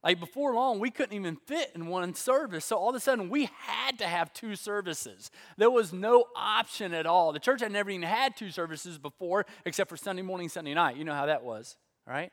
Like 0.02 0.20
before 0.20 0.54
long, 0.54 0.80
we 0.80 0.90
couldn't 0.90 1.16
even 1.16 1.36
fit 1.46 1.72
in 1.74 1.86
one 1.86 2.14
service. 2.14 2.66
So 2.66 2.76
all 2.76 2.90
of 2.90 2.94
a 2.94 3.00
sudden, 3.00 3.30
we 3.30 3.48
had 3.56 3.98
to 3.98 4.06
have 4.06 4.34
two 4.34 4.54
services. 4.54 5.30
There 5.56 5.70
was 5.70 5.94
no 5.94 6.26
option 6.36 6.92
at 6.92 7.06
all. 7.06 7.32
The 7.32 7.38
church 7.38 7.62
had 7.62 7.72
never 7.72 7.88
even 7.88 8.06
had 8.06 8.36
two 8.36 8.50
services 8.50 8.98
before, 8.98 9.46
except 9.64 9.88
for 9.88 9.96
Sunday 9.96 10.20
morning, 10.20 10.50
Sunday 10.50 10.74
night. 10.74 10.96
You 10.98 11.04
know 11.04 11.14
how 11.14 11.24
that 11.24 11.42
was, 11.42 11.78
right? 12.06 12.30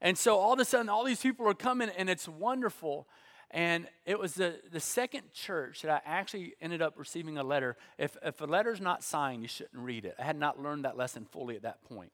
And 0.00 0.16
so 0.16 0.36
all 0.36 0.52
of 0.52 0.60
a 0.60 0.64
sudden, 0.64 0.88
all 0.88 1.04
these 1.04 1.20
people 1.20 1.48
are 1.48 1.54
coming, 1.54 1.90
and 1.96 2.10
it's 2.10 2.28
wonderful. 2.28 3.08
And 3.50 3.86
it 4.04 4.18
was 4.18 4.34
the, 4.34 4.60
the 4.72 4.80
second 4.80 5.32
church 5.32 5.82
that 5.82 5.90
I 5.90 6.00
actually 6.04 6.54
ended 6.60 6.82
up 6.82 6.94
receiving 6.96 7.38
a 7.38 7.44
letter. 7.44 7.76
If, 7.96 8.16
if 8.22 8.40
a 8.40 8.44
letter's 8.44 8.80
not 8.80 9.04
signed, 9.04 9.42
you 9.42 9.48
shouldn't 9.48 9.82
read 9.82 10.04
it. 10.04 10.14
I 10.18 10.24
had 10.24 10.38
not 10.38 10.60
learned 10.60 10.84
that 10.84 10.96
lesson 10.96 11.24
fully 11.24 11.56
at 11.56 11.62
that 11.62 11.82
point. 11.84 12.12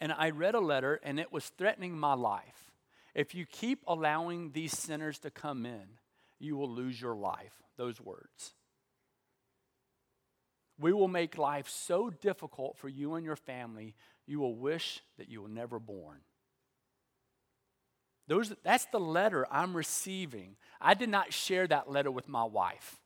And 0.00 0.12
I 0.12 0.30
read 0.30 0.54
a 0.54 0.60
letter, 0.60 1.00
and 1.02 1.20
it 1.20 1.32
was 1.32 1.48
threatening 1.56 1.98
my 1.98 2.14
life. 2.14 2.70
If 3.14 3.34
you 3.34 3.46
keep 3.46 3.82
allowing 3.86 4.52
these 4.52 4.76
sinners 4.76 5.18
to 5.20 5.30
come 5.30 5.66
in, 5.66 5.98
you 6.38 6.56
will 6.56 6.70
lose 6.70 7.00
your 7.00 7.14
life. 7.14 7.52
those 7.76 8.00
words. 8.00 8.52
We 10.78 10.92
will 10.92 11.08
make 11.08 11.38
life 11.38 11.68
so 11.68 12.10
difficult 12.10 12.76
for 12.76 12.88
you 12.88 13.14
and 13.14 13.24
your 13.24 13.36
family, 13.36 13.94
you 14.26 14.38
will 14.38 14.54
wish 14.54 15.02
that 15.18 15.28
you 15.28 15.42
were 15.42 15.48
never 15.48 15.78
born. 15.78 16.20
Those, 18.26 18.52
that's 18.62 18.86
the 18.86 19.00
letter 19.00 19.46
I'm 19.50 19.76
receiving. 19.76 20.56
I 20.80 20.94
did 20.94 21.08
not 21.08 21.32
share 21.32 21.66
that 21.66 21.90
letter 21.90 22.10
with 22.10 22.28
my 22.28 22.44
wife. 22.44 23.00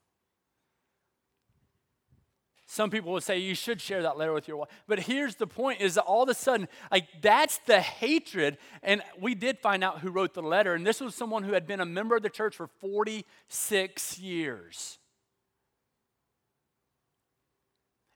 Some 2.66 2.90
people 2.90 3.12
would 3.12 3.22
say 3.22 3.38
you 3.38 3.54
should 3.54 3.80
share 3.80 4.02
that 4.02 4.18
letter 4.18 4.32
with 4.32 4.48
your 4.48 4.56
wife. 4.56 4.68
But 4.88 4.98
here's 4.98 5.36
the 5.36 5.46
point 5.46 5.80
is 5.80 5.94
that 5.94 6.02
all 6.02 6.24
of 6.24 6.28
a 6.28 6.34
sudden, 6.34 6.66
like 6.90 7.06
that's 7.22 7.58
the 7.66 7.80
hatred. 7.80 8.58
And 8.82 9.00
we 9.20 9.36
did 9.36 9.60
find 9.60 9.84
out 9.84 10.00
who 10.00 10.10
wrote 10.10 10.34
the 10.34 10.42
letter. 10.42 10.74
And 10.74 10.84
this 10.84 11.00
was 11.00 11.14
someone 11.14 11.44
who 11.44 11.52
had 11.52 11.68
been 11.68 11.78
a 11.78 11.86
member 11.86 12.16
of 12.16 12.22
the 12.22 12.30
church 12.30 12.56
for 12.56 12.66
46 12.66 14.18
years. 14.18 14.98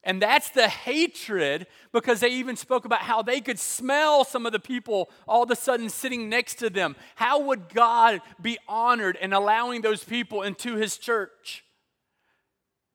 And 0.08 0.22
that's 0.22 0.48
the 0.48 0.68
hatred 0.68 1.66
because 1.92 2.20
they 2.20 2.30
even 2.30 2.56
spoke 2.56 2.86
about 2.86 3.02
how 3.02 3.20
they 3.20 3.42
could 3.42 3.58
smell 3.58 4.24
some 4.24 4.46
of 4.46 4.52
the 4.52 4.58
people 4.58 5.10
all 5.28 5.42
of 5.42 5.50
a 5.50 5.54
sudden 5.54 5.90
sitting 5.90 6.30
next 6.30 6.54
to 6.60 6.70
them. 6.70 6.96
How 7.14 7.40
would 7.40 7.68
God 7.68 8.22
be 8.40 8.56
honored 8.66 9.18
in 9.20 9.34
allowing 9.34 9.82
those 9.82 10.02
people 10.02 10.40
into 10.40 10.76
his 10.76 10.96
church? 10.96 11.62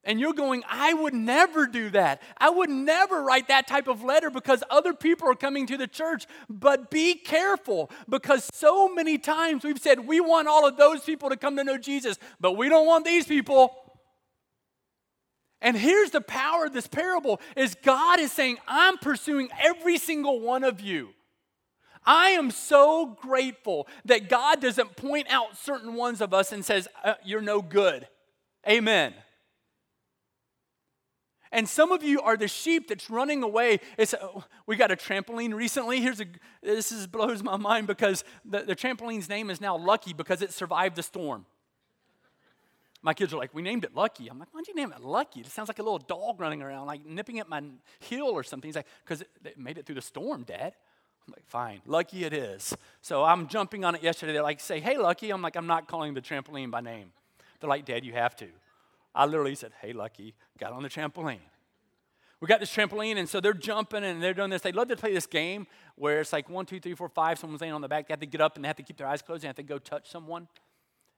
And 0.03 0.19
you're 0.19 0.33
going, 0.33 0.63
I 0.67 0.95
would 0.95 1.13
never 1.13 1.67
do 1.67 1.91
that. 1.91 2.19
I 2.39 2.49
would 2.49 2.71
never 2.71 3.21
write 3.21 3.47
that 3.47 3.67
type 3.67 3.87
of 3.87 4.03
letter 4.03 4.31
because 4.31 4.63
other 4.71 4.93
people 4.93 5.29
are 5.29 5.35
coming 5.35 5.67
to 5.67 5.77
the 5.77 5.87
church. 5.87 6.25
But 6.49 6.89
be 6.89 7.13
careful 7.13 7.91
because 8.09 8.49
so 8.51 8.91
many 8.91 9.19
times 9.19 9.63
we've 9.63 9.79
said 9.79 10.07
we 10.07 10.19
want 10.19 10.47
all 10.47 10.67
of 10.67 10.77
those 10.77 11.01
people 11.01 11.29
to 11.29 11.37
come 11.37 11.57
to 11.57 11.63
know 11.63 11.77
Jesus, 11.77 12.17
but 12.39 12.57
we 12.57 12.69
don't 12.69 12.87
want 12.87 13.05
these 13.05 13.27
people. 13.27 13.82
And 15.63 15.77
here's 15.77 16.11
the 16.11 16.21
power 16.21 16.65
of 16.65 16.73
this 16.73 16.87
parable 16.87 17.39
is 17.55 17.75
God 17.81 18.19
is 18.19 18.33
saying, 18.33 18.57
I'm 18.67 18.97
pursuing 18.97 19.47
every 19.59 19.97
single 19.97 20.41
one 20.41 20.65
of 20.65 20.81
you. 20.81 21.09
I 22.05 22.31
am 22.31 22.51
so 22.51 23.17
grateful 23.21 23.87
that 24.03 24.27
God 24.27 24.61
doesn't 24.61 24.97
point 24.97 25.27
out 25.29 25.57
certain 25.57 25.93
ones 25.93 26.19
of 26.19 26.33
us 26.33 26.51
and 26.51 26.65
says, 26.65 26.89
uh, 27.05 27.13
You're 27.23 27.41
no 27.41 27.61
good. 27.61 28.09
Amen. 28.69 29.13
And 31.53 31.69
some 31.69 31.91
of 31.91 32.03
you 32.03 32.19
are 32.19 32.35
the 32.35 32.47
sheep 32.47 32.89
that's 32.89 33.09
running 33.09 33.43
away. 33.43 33.79
It's, 33.97 34.13
oh, 34.19 34.43
we 34.65 34.75
got 34.75 34.91
a 34.91 34.95
trampoline 34.95 35.53
recently. 35.53 36.01
Here's 36.01 36.19
a, 36.19 36.25
this 36.61 36.91
is, 36.91 37.05
blows 37.07 37.43
my 37.43 37.57
mind 37.57 37.87
because 37.87 38.23
the, 38.43 38.63
the 38.63 38.75
trampoline's 38.75 39.29
name 39.29 39.49
is 39.49 39.61
now 39.61 39.77
Lucky 39.77 40.13
because 40.13 40.41
it 40.41 40.51
survived 40.51 40.95
the 40.95 41.03
storm. 41.03 41.45
My 43.03 43.13
kids 43.13 43.33
are 43.33 43.37
like, 43.37 43.53
we 43.53 43.61
named 43.61 43.83
it 43.83 43.93
Lucky. 43.93 44.29
I'm 44.29 44.39
like, 44.39 44.47
why'd 44.53 44.65
you 44.65 44.73
name 44.73 44.93
it 44.95 45.03
Lucky? 45.03 45.41
It 45.41 45.47
sounds 45.47 45.67
like 45.67 45.79
a 45.79 45.83
little 45.83 45.99
dog 45.99 46.39
running 46.39 46.61
around, 46.61 46.87
like 46.87 47.05
nipping 47.05 47.37
at 47.39 47.49
my 47.49 47.61
heel 47.99 48.27
or 48.27 48.43
something. 48.43 48.69
He's 48.69 48.77
like, 48.77 48.87
because 49.03 49.21
it, 49.21 49.29
it 49.43 49.59
made 49.59 49.77
it 49.77 49.85
through 49.85 49.95
the 49.95 50.01
storm, 50.01 50.43
Dad. 50.43 50.73
I'm 51.27 51.33
like, 51.33 51.45
fine, 51.45 51.81
Lucky 51.85 52.23
it 52.23 52.33
is. 52.33 52.75
So 53.01 53.23
I'm 53.25 53.47
jumping 53.47 53.83
on 53.83 53.93
it 53.95 54.03
yesterday. 54.03 54.31
They're 54.31 54.41
like, 54.41 54.61
say, 54.61 54.79
hey, 54.79 54.97
Lucky. 54.97 55.31
I'm 55.31 55.41
like, 55.41 55.57
I'm 55.57 55.67
not 55.67 55.87
calling 55.87 56.13
the 56.13 56.21
trampoline 56.21 56.71
by 56.71 56.79
name. 56.79 57.11
They're 57.59 57.69
like, 57.69 57.85
Dad, 57.85 58.05
you 58.05 58.13
have 58.13 58.37
to. 58.37 58.47
I 59.13 59.25
literally 59.25 59.55
said, 59.55 59.73
hey, 59.81 59.91
Lucky, 59.91 60.33
got 60.57 60.71
on 60.71 60.81
the 60.81 60.89
trampoline. 60.89 61.39
We 62.39 62.47
got 62.47 62.59
this 62.59 62.73
trampoline, 62.73 63.17
and 63.17 63.29
so 63.29 63.39
they're 63.39 63.53
jumping 63.53 64.03
and 64.03 64.21
they're 64.21 64.33
doing 64.33 64.49
this. 64.49 64.61
They 64.61 64.73
love 64.73 64.89
to 64.89 64.97
play 64.97 65.13
this 65.13 65.25
game 65.25 65.65
where 65.95 66.19
it's 66.19 66.33
like 66.33 66.49
one, 66.49 66.65
two, 66.65 66.79
three, 66.79 66.93
four, 66.93 67.07
five. 67.07 67.39
Someone's 67.39 67.61
laying 67.61 67.73
on 67.73 67.79
the 67.79 67.87
back. 67.87 68.07
They 68.07 68.11
have 68.11 68.19
to 68.19 68.25
get 68.25 68.41
up 68.41 68.55
and 68.55 68.65
they 68.65 68.67
have 68.67 68.75
to 68.77 68.83
keep 68.83 68.97
their 68.97 69.07
eyes 69.07 69.21
closed 69.21 69.43
and 69.43 69.43
they 69.43 69.47
have 69.47 69.55
to 69.55 69.63
go 69.63 69.77
touch 69.77 70.09
someone. 70.09 70.47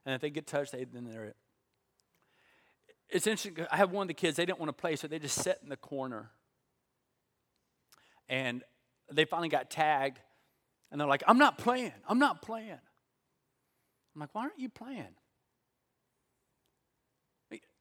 And 0.05 0.13
if 0.13 0.21
they 0.21 0.29
get 0.29 0.45
touched, 0.45 0.71
they, 0.71 0.83
then 0.83 1.05
they're 1.05 1.33
it's 3.09 3.27
interesting. 3.27 3.65
I 3.71 3.77
have 3.77 3.91
one 3.91 4.03
of 4.03 4.07
the 4.07 4.13
kids, 4.13 4.37
they 4.37 4.45
didn't 4.45 4.59
want 4.59 4.69
to 4.69 4.81
play, 4.81 4.95
so 4.95 5.07
they 5.07 5.19
just 5.19 5.41
sat 5.41 5.59
in 5.63 5.69
the 5.69 5.77
corner. 5.77 6.31
And 8.27 8.63
they 9.11 9.25
finally 9.25 9.49
got 9.49 9.69
tagged, 9.69 10.19
and 10.91 10.99
they're 10.99 11.07
like, 11.07 11.23
I'm 11.27 11.37
not 11.37 11.57
playing. 11.57 11.93
I'm 12.07 12.19
not 12.19 12.41
playing. 12.41 12.71
I'm 12.71 14.21
like, 14.21 14.29
why 14.33 14.43
aren't 14.43 14.59
you 14.59 14.69
playing? 14.69 15.15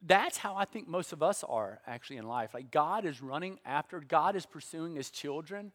That's 0.07 0.37
how 0.37 0.55
I 0.55 0.67
think 0.67 0.87
most 0.87 1.15
of 1.15 1.23
us 1.23 1.43
are 1.45 1.81
actually 1.87 2.19
in 2.19 2.27
life. 2.27 2.53
Like, 2.53 2.71
God 2.71 3.07
is 3.07 3.23
running 3.23 3.59
after, 3.65 4.01
God 4.01 4.37
is 4.37 4.45
pursuing 4.45 4.97
his 4.97 5.11
children, 5.11 5.73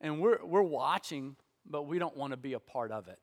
and 0.00 0.20
we're, 0.20 0.44
we're 0.44 0.62
watching, 0.62 1.36
but 1.64 1.82
we 1.82 2.00
don't 2.00 2.16
want 2.16 2.32
to 2.32 2.36
be 2.36 2.54
a 2.54 2.58
part 2.58 2.90
of 2.90 3.06
it. 3.06 3.18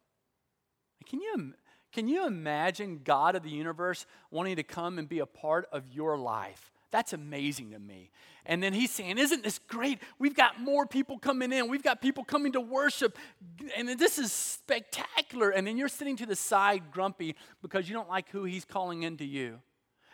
Can 1.10 1.20
you 1.20 1.54
can 1.94 2.08
you 2.08 2.28
imagine 2.28 3.02
God 3.04 3.36
of 3.36 3.44
the 3.44 3.50
universe 3.50 4.06
wanting 4.30 4.58
to 4.58 4.64
come 4.64 5.00
and 5.00 5.08
be 5.08 5.20
a 5.20 5.26
part 5.26 5.68
of 5.72 5.88
your 5.90 6.18
life? 6.18 6.72
That's 6.92 7.14
amazing 7.14 7.72
to 7.72 7.80
me. 7.80 8.12
And 8.46 8.64
then 8.64 8.74
he's 8.74 8.92
saying, 8.92 9.18
Isn't 9.18 9.44
this 9.44 9.60
great? 9.68 10.00
We've 10.20 10.36
got 10.36 10.60
more 10.60 10.86
people 10.86 11.20
coming 11.20 11.52
in. 11.52 11.70
We've 11.70 11.84
got 11.84 12.02
people 12.02 12.24
coming 12.24 12.54
to 12.54 12.62
worship. 12.62 13.18
And 13.76 13.90
this 13.90 14.18
is 14.18 14.32
spectacular. 14.32 15.50
And 15.50 15.68
then 15.68 15.78
you're 15.78 15.90
sitting 15.90 16.16
to 16.18 16.26
the 16.26 16.36
side 16.36 16.84
grumpy 16.92 17.36
because 17.62 17.90
you 17.90 17.96
don't 17.96 18.08
like 18.08 18.30
who 18.30 18.46
he's 18.46 18.64
calling 18.64 19.04
into 19.04 19.26
you. 19.26 19.60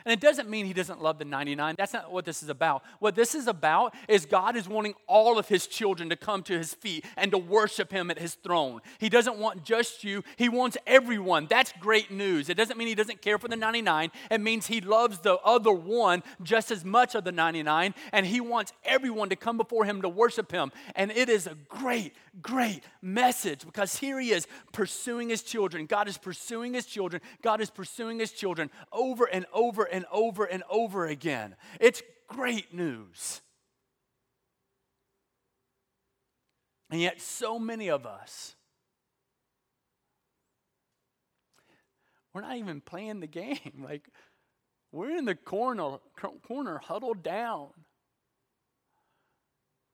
And 0.05 0.13
it 0.13 0.19
doesn't 0.19 0.49
mean 0.49 0.65
he 0.65 0.73
doesn't 0.73 1.01
love 1.01 1.17
the 1.17 1.25
99. 1.25 1.75
That's 1.77 1.93
not 1.93 2.11
what 2.11 2.25
this 2.25 2.43
is 2.43 2.49
about. 2.49 2.83
What 2.99 3.15
this 3.15 3.35
is 3.35 3.47
about 3.47 3.93
is 4.07 4.25
God 4.25 4.55
is 4.55 4.67
wanting 4.67 4.95
all 5.07 5.37
of 5.37 5.47
his 5.47 5.67
children 5.67 6.09
to 6.09 6.15
come 6.15 6.43
to 6.43 6.57
his 6.57 6.73
feet 6.73 7.05
and 7.15 7.31
to 7.31 7.37
worship 7.37 7.91
him 7.91 8.11
at 8.11 8.19
his 8.19 8.35
throne. 8.35 8.81
He 8.99 9.09
doesn't 9.09 9.37
want 9.37 9.63
just 9.63 10.03
you, 10.03 10.23
he 10.35 10.49
wants 10.49 10.77
everyone. 10.85 11.47
That's 11.49 11.73
great 11.79 12.11
news. 12.11 12.49
It 12.49 12.55
doesn't 12.55 12.77
mean 12.77 12.87
he 12.87 12.95
doesn't 12.95 13.21
care 13.21 13.37
for 13.37 13.47
the 13.47 13.55
99. 13.55 14.11
It 14.29 14.41
means 14.41 14.67
he 14.67 14.81
loves 14.81 15.19
the 15.19 15.35
other 15.37 15.71
one 15.71 16.23
just 16.41 16.71
as 16.71 16.83
much 16.83 17.15
of 17.15 17.23
the 17.23 17.31
99 17.31 17.93
and 18.11 18.25
he 18.25 18.41
wants 18.41 18.73
everyone 18.83 19.29
to 19.29 19.35
come 19.35 19.57
before 19.57 19.85
him 19.85 20.01
to 20.01 20.09
worship 20.09 20.51
him. 20.51 20.71
And 20.95 21.11
it 21.11 21.29
is 21.29 21.47
a 21.47 21.55
great 21.67 22.13
great 22.41 22.83
message 23.01 23.65
because 23.65 23.97
here 23.97 24.19
he 24.19 24.31
is 24.31 24.47
pursuing 24.71 25.29
his 25.29 25.43
children. 25.43 25.85
God 25.85 26.07
is 26.07 26.17
pursuing 26.17 26.73
his 26.73 26.85
children. 26.85 27.21
God 27.41 27.61
is 27.61 27.69
pursuing 27.69 28.19
his 28.19 28.31
children 28.31 28.69
over 28.91 29.25
and 29.25 29.45
over 29.53 29.83
and 29.83 30.05
over 30.11 30.45
and 30.45 30.63
over 30.69 31.05
again. 31.05 31.55
It's 31.79 32.01
great 32.27 32.73
news. 32.73 33.41
And 36.89 37.01
yet, 37.01 37.21
so 37.21 37.57
many 37.57 37.89
of 37.89 38.05
us, 38.05 38.55
we're 42.33 42.41
not 42.41 42.57
even 42.57 42.81
playing 42.81 43.19
the 43.19 43.27
game. 43.27 43.57
Like, 43.83 44.09
we're 44.91 45.17
in 45.17 45.25
the 45.25 45.33
corner, 45.33 45.97
corner 46.47 46.77
huddled 46.77 47.23
down. 47.23 47.69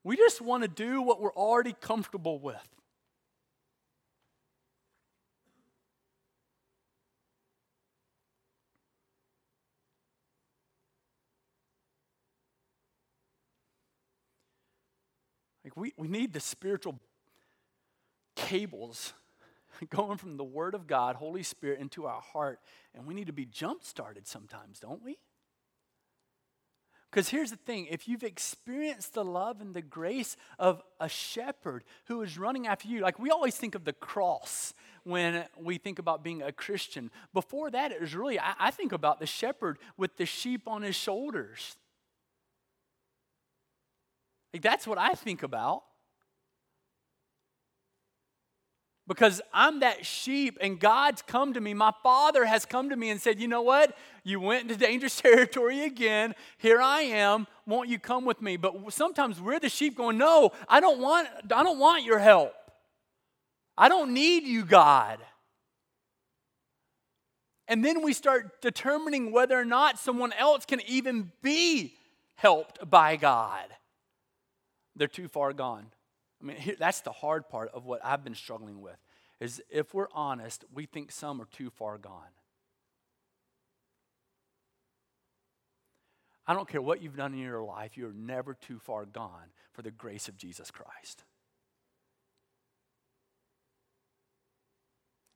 We 0.09 0.17
just 0.17 0.41
want 0.41 0.63
to 0.63 0.67
do 0.67 1.03
what 1.03 1.21
we're 1.21 1.31
already 1.33 1.75
comfortable 1.79 2.39
with. 2.39 2.67
Like 15.63 15.77
we, 15.77 15.93
we 15.95 16.07
need 16.07 16.33
the 16.33 16.39
spiritual 16.39 16.99
cables 18.35 19.13
going 19.91 20.17
from 20.17 20.37
the 20.37 20.43
Word 20.43 20.73
of 20.73 20.87
God, 20.87 21.17
Holy 21.17 21.43
Spirit, 21.43 21.79
into 21.79 22.07
our 22.07 22.21
heart. 22.21 22.59
And 22.95 23.05
we 23.05 23.13
need 23.13 23.27
to 23.27 23.33
be 23.33 23.45
jump 23.45 23.83
started 23.83 24.27
sometimes, 24.27 24.79
don't 24.79 25.03
we? 25.03 25.19
Because 27.09 27.29
here's 27.29 27.49
the 27.49 27.57
thing 27.57 27.87
if 27.89 28.07
you've 28.07 28.23
experienced 28.23 29.13
the 29.13 29.25
love 29.25 29.61
and 29.61 29.73
the 29.73 29.81
grace 29.81 30.37
of 30.59 30.83
a 30.99 31.09
shepherd 31.09 31.83
who 32.05 32.21
is 32.21 32.37
running 32.37 32.67
after 32.67 32.87
you, 32.87 33.01
like 33.01 33.17
we 33.17 33.31
always 33.31 33.55
think 33.55 33.73
of 33.73 33.83
the 33.83 33.93
cross 33.93 34.73
when 35.03 35.45
we 35.59 35.79
think 35.79 35.97
about 35.97 36.23
being 36.23 36.43
a 36.43 36.51
Christian. 36.51 37.09
Before 37.33 37.71
that, 37.71 37.91
it 37.91 37.99
was 37.99 38.13
really, 38.13 38.39
I, 38.39 38.53
I 38.59 38.71
think 38.71 38.91
about 38.91 39.19
the 39.19 39.25
shepherd 39.25 39.79
with 39.97 40.17
the 40.17 40.25
sheep 40.25 40.67
on 40.67 40.83
his 40.83 40.95
shoulders. 40.95 41.77
Like 44.53 44.61
that's 44.61 44.85
what 44.85 44.99
I 44.99 45.13
think 45.13 45.41
about. 45.41 45.83
Because 49.09 49.41
I'm 49.51 49.79
that 49.79 50.05
sheep 50.05 50.59
and 50.61 50.79
God's 50.79 51.23
come 51.23 51.55
to 51.55 51.59
me. 51.59 51.73
My 51.73 51.91
Father 52.03 52.45
has 52.45 52.63
come 52.63 52.91
to 52.91 52.95
me 52.95 53.09
and 53.09 53.19
said, 53.19 53.39
You 53.41 53.47
know 53.47 53.63
what? 53.63 53.97
You 54.23 54.39
went 54.39 54.61
into 54.61 54.75
dangerous 54.75 55.19
territory 55.21 55.83
again. 55.83 56.35
Here 56.59 56.79
I 56.79 57.01
am. 57.01 57.47
Won't 57.65 57.89
you 57.89 57.97
come 57.97 58.23
with 58.23 58.39
me? 58.39 58.55
But 58.55 58.93
sometimes 58.93 59.41
we're 59.41 59.59
the 59.59 59.67
sheep 59.67 59.97
going, 59.97 60.19
No, 60.19 60.51
I 60.69 60.79
don't 60.79 60.99
want, 60.99 61.27
I 61.53 61.63
don't 61.63 61.79
want 61.79 62.03
your 62.03 62.19
help. 62.19 62.53
I 63.75 63.89
don't 63.89 64.13
need 64.13 64.43
you, 64.43 64.63
God. 64.63 65.17
And 67.67 67.83
then 67.83 68.03
we 68.03 68.13
start 68.13 68.61
determining 68.61 69.31
whether 69.31 69.59
or 69.59 69.65
not 69.65 69.97
someone 69.97 70.33
else 70.33 70.65
can 70.65 70.81
even 70.87 71.31
be 71.41 71.95
helped 72.35 72.87
by 72.87 73.15
God. 73.15 73.65
They're 74.95 75.07
too 75.07 75.27
far 75.27 75.51
gone. 75.53 75.87
I 76.41 76.45
mean, 76.45 76.57
here, 76.57 76.75
that's 76.77 77.01
the 77.01 77.11
hard 77.11 77.49
part 77.49 77.69
of 77.73 77.85
what 77.85 78.03
I've 78.03 78.23
been 78.23 78.35
struggling 78.35 78.81
with. 78.81 78.97
Is 79.39 79.61
if 79.69 79.93
we're 79.93 80.07
honest, 80.13 80.65
we 80.73 80.85
think 80.85 81.11
some 81.11 81.41
are 81.41 81.47
too 81.51 81.69
far 81.69 81.97
gone. 81.97 82.33
I 86.45 86.53
don't 86.53 86.67
care 86.67 86.81
what 86.81 87.01
you've 87.01 87.15
done 87.15 87.33
in 87.33 87.39
your 87.39 87.61
life, 87.61 87.95
you're 87.95 88.11
never 88.11 88.55
too 88.55 88.79
far 88.79 89.05
gone 89.05 89.51
for 89.71 89.83
the 89.83 89.91
grace 89.91 90.27
of 90.27 90.35
Jesus 90.35 90.71
Christ. 90.71 91.23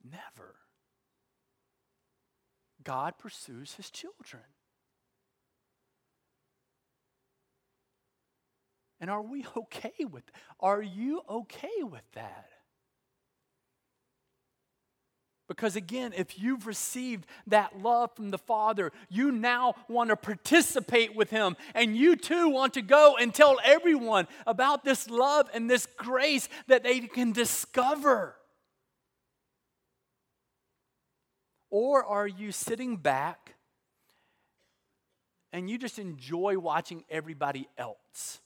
Never. 0.02 0.56
God 2.82 3.16
pursues 3.16 3.74
his 3.74 3.90
children. 3.90 4.42
And 9.04 9.10
are 9.10 9.20
we 9.20 9.44
okay 9.56 10.06
with 10.10 10.22
Are 10.60 10.80
you 10.80 11.20
okay 11.28 11.82
with 11.82 12.10
that? 12.14 12.48
Because 15.46 15.76
again, 15.76 16.14
if 16.16 16.38
you've 16.38 16.66
received 16.66 17.26
that 17.48 17.82
love 17.82 18.16
from 18.16 18.30
the 18.30 18.38
Father, 18.38 18.92
you 19.10 19.30
now 19.30 19.74
want 19.88 20.08
to 20.08 20.16
participate 20.16 21.14
with 21.14 21.28
Him. 21.28 21.54
And 21.74 21.94
you 21.94 22.16
too 22.16 22.48
want 22.48 22.72
to 22.74 22.80
go 22.80 23.18
and 23.20 23.34
tell 23.34 23.58
everyone 23.62 24.26
about 24.46 24.84
this 24.84 25.10
love 25.10 25.50
and 25.52 25.68
this 25.68 25.86
grace 25.98 26.48
that 26.68 26.82
they 26.82 27.00
can 27.00 27.32
discover. 27.32 28.34
Or 31.68 32.02
are 32.02 32.26
you 32.26 32.52
sitting 32.52 32.96
back 32.96 33.56
and 35.52 35.68
you 35.68 35.76
just 35.76 35.98
enjoy 35.98 36.58
watching 36.58 37.04
everybody 37.10 37.68
else? 37.76 38.40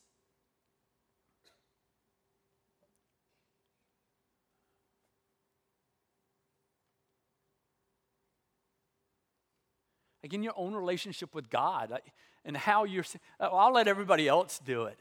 Again, 10.29 10.43
your 10.43 10.53
own 10.59 10.75
relationship 10.75 11.35
with 11.35 11.49
God 11.49 12.03
and 12.45 12.55
how 12.55 12.85
you're. 12.85 13.05
I'll 13.41 13.73
let 13.73 13.89
everybody 13.89 14.29
else 14.29 14.61
do 14.63 14.85
it. 14.85 14.99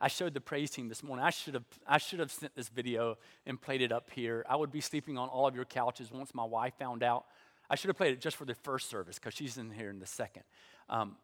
I 0.00 0.08
showed 0.08 0.32
the 0.32 0.40
praise 0.40 0.70
team 0.70 0.88
this 0.88 1.02
morning. 1.02 1.22
I 1.22 1.28
should 1.28 1.52
have 1.52 1.66
I 1.86 1.98
should 1.98 2.20
have 2.20 2.32
sent 2.32 2.54
this 2.54 2.70
video 2.70 3.18
and 3.44 3.60
played 3.60 3.82
it 3.82 3.92
up 3.92 4.08
here. 4.08 4.42
I 4.48 4.56
would 4.56 4.72
be 4.72 4.80
sleeping 4.80 5.18
on 5.18 5.28
all 5.28 5.46
of 5.46 5.54
your 5.54 5.66
couches 5.66 6.10
once 6.10 6.34
my 6.34 6.44
wife 6.44 6.72
found 6.78 7.02
out. 7.02 7.26
I 7.68 7.74
should 7.74 7.88
have 7.88 7.98
played 7.98 8.14
it 8.14 8.22
just 8.22 8.38
for 8.38 8.46
the 8.46 8.54
first 8.54 8.88
service 8.88 9.18
because 9.18 9.34
she's 9.34 9.58
in 9.58 9.70
here 9.70 9.90
in 9.90 9.98
the 9.98 10.06
second. 10.06 10.44
Um, 10.88 11.16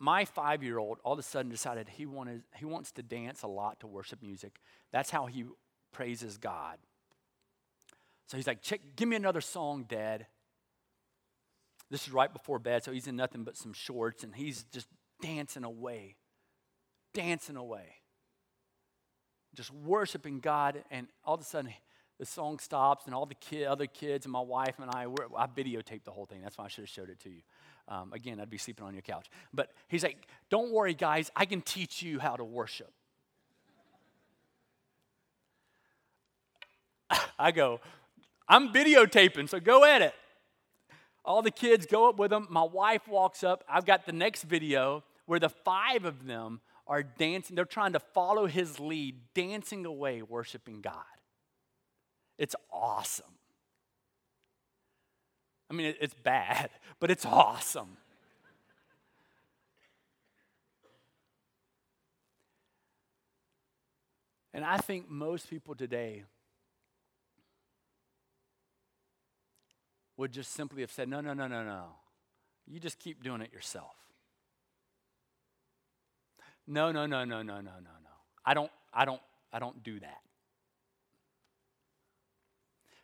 my 0.00 0.24
five 0.24 0.64
year 0.64 0.78
old 0.78 0.98
all 1.04 1.12
of 1.12 1.20
a 1.20 1.22
sudden 1.22 1.52
decided 1.52 1.88
he 1.88 2.04
wanted 2.04 2.42
he 2.56 2.64
wants 2.64 2.90
to 2.92 3.02
dance 3.04 3.44
a 3.44 3.48
lot 3.48 3.78
to 3.78 3.86
worship 3.86 4.24
music. 4.24 4.58
That's 4.90 5.10
how 5.10 5.26
he 5.26 5.44
praises 5.92 6.36
God. 6.36 6.78
So 8.26 8.36
he's 8.36 8.48
like, 8.48 8.58
give 8.96 9.06
me 9.06 9.14
another 9.14 9.40
song, 9.40 9.84
Dad. 9.88 10.26
This 11.90 12.06
is 12.06 12.12
right 12.12 12.32
before 12.32 12.58
bed, 12.58 12.84
so 12.84 12.92
he's 12.92 13.06
in 13.06 13.16
nothing 13.16 13.44
but 13.44 13.56
some 13.56 13.72
shorts 13.72 14.24
and 14.24 14.34
he's 14.34 14.64
just 14.64 14.88
dancing 15.22 15.64
away 15.64 16.16
dancing 17.16 17.56
away, 17.56 17.86
just 19.54 19.72
worshiping 19.72 20.38
God. 20.38 20.84
And 20.90 21.08
all 21.24 21.34
of 21.34 21.40
a 21.40 21.44
sudden, 21.44 21.72
the 22.18 22.26
song 22.26 22.58
stops, 22.58 23.06
and 23.06 23.14
all 23.14 23.26
the 23.26 23.66
other 23.66 23.86
kids 23.86 24.26
and 24.26 24.32
my 24.32 24.40
wife 24.40 24.74
and 24.78 24.90
I, 24.90 25.06
I 25.36 25.46
videotaped 25.46 26.04
the 26.04 26.10
whole 26.10 26.26
thing. 26.26 26.42
That's 26.42 26.58
why 26.58 26.66
I 26.66 26.68
should 26.68 26.82
have 26.82 26.90
showed 26.90 27.08
it 27.08 27.18
to 27.20 27.30
you. 27.30 27.40
Um, 27.88 28.12
again, 28.12 28.38
I'd 28.38 28.50
be 28.50 28.58
sleeping 28.58 28.84
on 28.84 28.92
your 28.92 29.02
couch. 29.02 29.28
But 29.54 29.70
he's 29.88 30.02
like, 30.02 30.28
Don't 30.50 30.72
worry, 30.72 30.92
guys, 30.92 31.30
I 31.34 31.46
can 31.46 31.62
teach 31.62 32.02
you 32.02 32.18
how 32.18 32.36
to 32.36 32.44
worship. 32.44 32.92
I 37.38 37.50
go, 37.50 37.80
I'm 38.46 38.72
videotaping, 38.72 39.48
so 39.48 39.58
go 39.58 39.84
at 39.84 40.02
it. 40.02 40.14
All 41.26 41.42
the 41.42 41.50
kids 41.50 41.86
go 41.86 42.08
up 42.08 42.18
with 42.18 42.32
him. 42.32 42.46
My 42.48 42.62
wife 42.62 43.08
walks 43.08 43.42
up. 43.42 43.64
I've 43.68 43.84
got 43.84 44.06
the 44.06 44.12
next 44.12 44.44
video 44.44 45.02
where 45.26 45.40
the 45.40 45.48
five 45.48 46.04
of 46.04 46.26
them 46.26 46.60
are 46.86 47.02
dancing, 47.02 47.56
they're 47.56 47.64
trying 47.64 47.92
to 47.94 48.00
follow 48.00 48.46
his 48.46 48.78
lead, 48.78 49.16
dancing 49.34 49.84
away, 49.84 50.22
worshiping 50.22 50.80
God. 50.80 51.02
It's 52.38 52.54
awesome. 52.72 53.26
I 55.68 55.74
mean, 55.74 55.94
it's 56.00 56.14
bad, 56.14 56.70
but 57.00 57.10
it's 57.10 57.26
awesome. 57.26 57.96
And 64.54 64.64
I 64.64 64.78
think 64.78 65.10
most 65.10 65.50
people 65.50 65.74
today 65.74 66.22
would 70.16 70.32
just 70.32 70.52
simply 70.52 70.82
have 70.82 70.90
said, 70.90 71.08
no, 71.08 71.20
no, 71.20 71.34
no, 71.34 71.46
no, 71.46 71.64
no. 71.64 71.84
You 72.66 72.80
just 72.80 72.98
keep 72.98 73.22
doing 73.22 73.40
it 73.40 73.52
yourself. 73.52 73.94
No, 76.66 76.90
no, 76.90 77.06
no, 77.06 77.24
no, 77.24 77.42
no, 77.42 77.56
no, 77.56 77.60
no, 77.60 77.70
no. 77.70 78.10
I 78.44 78.54
don't, 78.54 78.70
I 78.92 79.04
don't, 79.04 79.20
I 79.52 79.58
don't 79.58 79.82
do 79.82 80.00
that. 80.00 80.20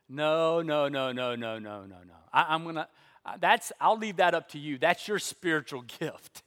No, 0.09 0.61
no, 0.61 0.89
no, 0.89 1.13
no, 1.13 1.35
no, 1.37 1.59
no, 1.59 1.87
no, 1.87 1.97
no. 2.07 2.15
I, 2.33 2.55
am 2.55 2.65
gonna. 2.65 2.89
That's. 3.41 3.73
I'll 3.81 3.97
leave 3.97 4.17
that 4.17 4.35
up 4.35 4.49
to 4.51 4.59
you. 4.59 4.79
That's 4.79 5.07
your 5.09 5.19
spiritual 5.19 5.83
gift. 6.01 6.43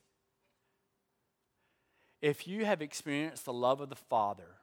If 2.20 2.46
you 2.46 2.64
have 2.64 2.82
experienced 2.82 3.44
the 3.44 3.52
love 3.52 3.80
of 3.80 3.88
the 3.88 3.96
Father, 3.96 4.56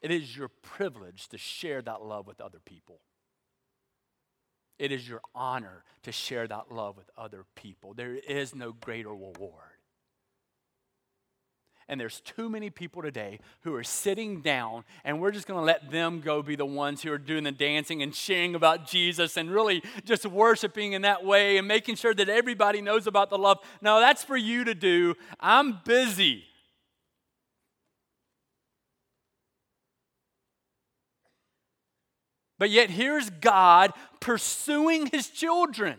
it 0.00 0.10
is 0.10 0.36
your 0.36 0.48
privilege 0.48 1.28
to 1.28 1.38
share 1.38 1.82
that 1.82 2.02
love 2.02 2.26
with 2.26 2.40
other 2.40 2.58
people. 2.64 3.00
It 4.82 4.90
is 4.90 5.08
your 5.08 5.20
honor 5.32 5.84
to 6.02 6.10
share 6.10 6.48
that 6.48 6.72
love 6.72 6.96
with 6.96 7.08
other 7.16 7.44
people. 7.54 7.94
There 7.94 8.16
is 8.16 8.52
no 8.52 8.72
greater 8.72 9.10
reward. 9.10 9.78
And 11.86 12.00
there's 12.00 12.20
too 12.22 12.50
many 12.50 12.68
people 12.68 13.00
today 13.00 13.38
who 13.60 13.76
are 13.76 13.84
sitting 13.84 14.40
down, 14.40 14.82
and 15.04 15.20
we're 15.20 15.30
just 15.30 15.46
to 15.60 15.64
let 15.64 15.92
them 15.92 16.20
go 16.20 16.42
be 16.42 16.56
the 16.56 16.66
ones 16.66 17.00
who 17.00 17.12
are 17.12 17.18
doing 17.18 17.44
the 17.44 17.52
dancing 17.52 18.02
and 18.02 18.12
sharing 18.12 18.56
about 18.56 18.88
Jesus 18.88 19.36
and 19.36 19.52
really 19.52 19.84
just 20.04 20.26
worshiping 20.26 20.94
in 20.94 21.02
that 21.02 21.24
way 21.24 21.58
and 21.58 21.68
making 21.68 21.94
sure 21.94 22.12
that 22.14 22.28
everybody 22.28 22.80
knows 22.80 23.06
about 23.06 23.30
the 23.30 23.38
love. 23.38 23.58
No, 23.82 24.00
that's 24.00 24.24
for 24.24 24.36
you 24.36 24.64
to 24.64 24.74
do. 24.74 25.14
I'm 25.38 25.78
busy. 25.84 26.42
But 32.62 32.70
yet, 32.70 32.90
here's 32.90 33.28
God 33.28 33.92
pursuing 34.20 35.06
his 35.06 35.28
children. 35.30 35.96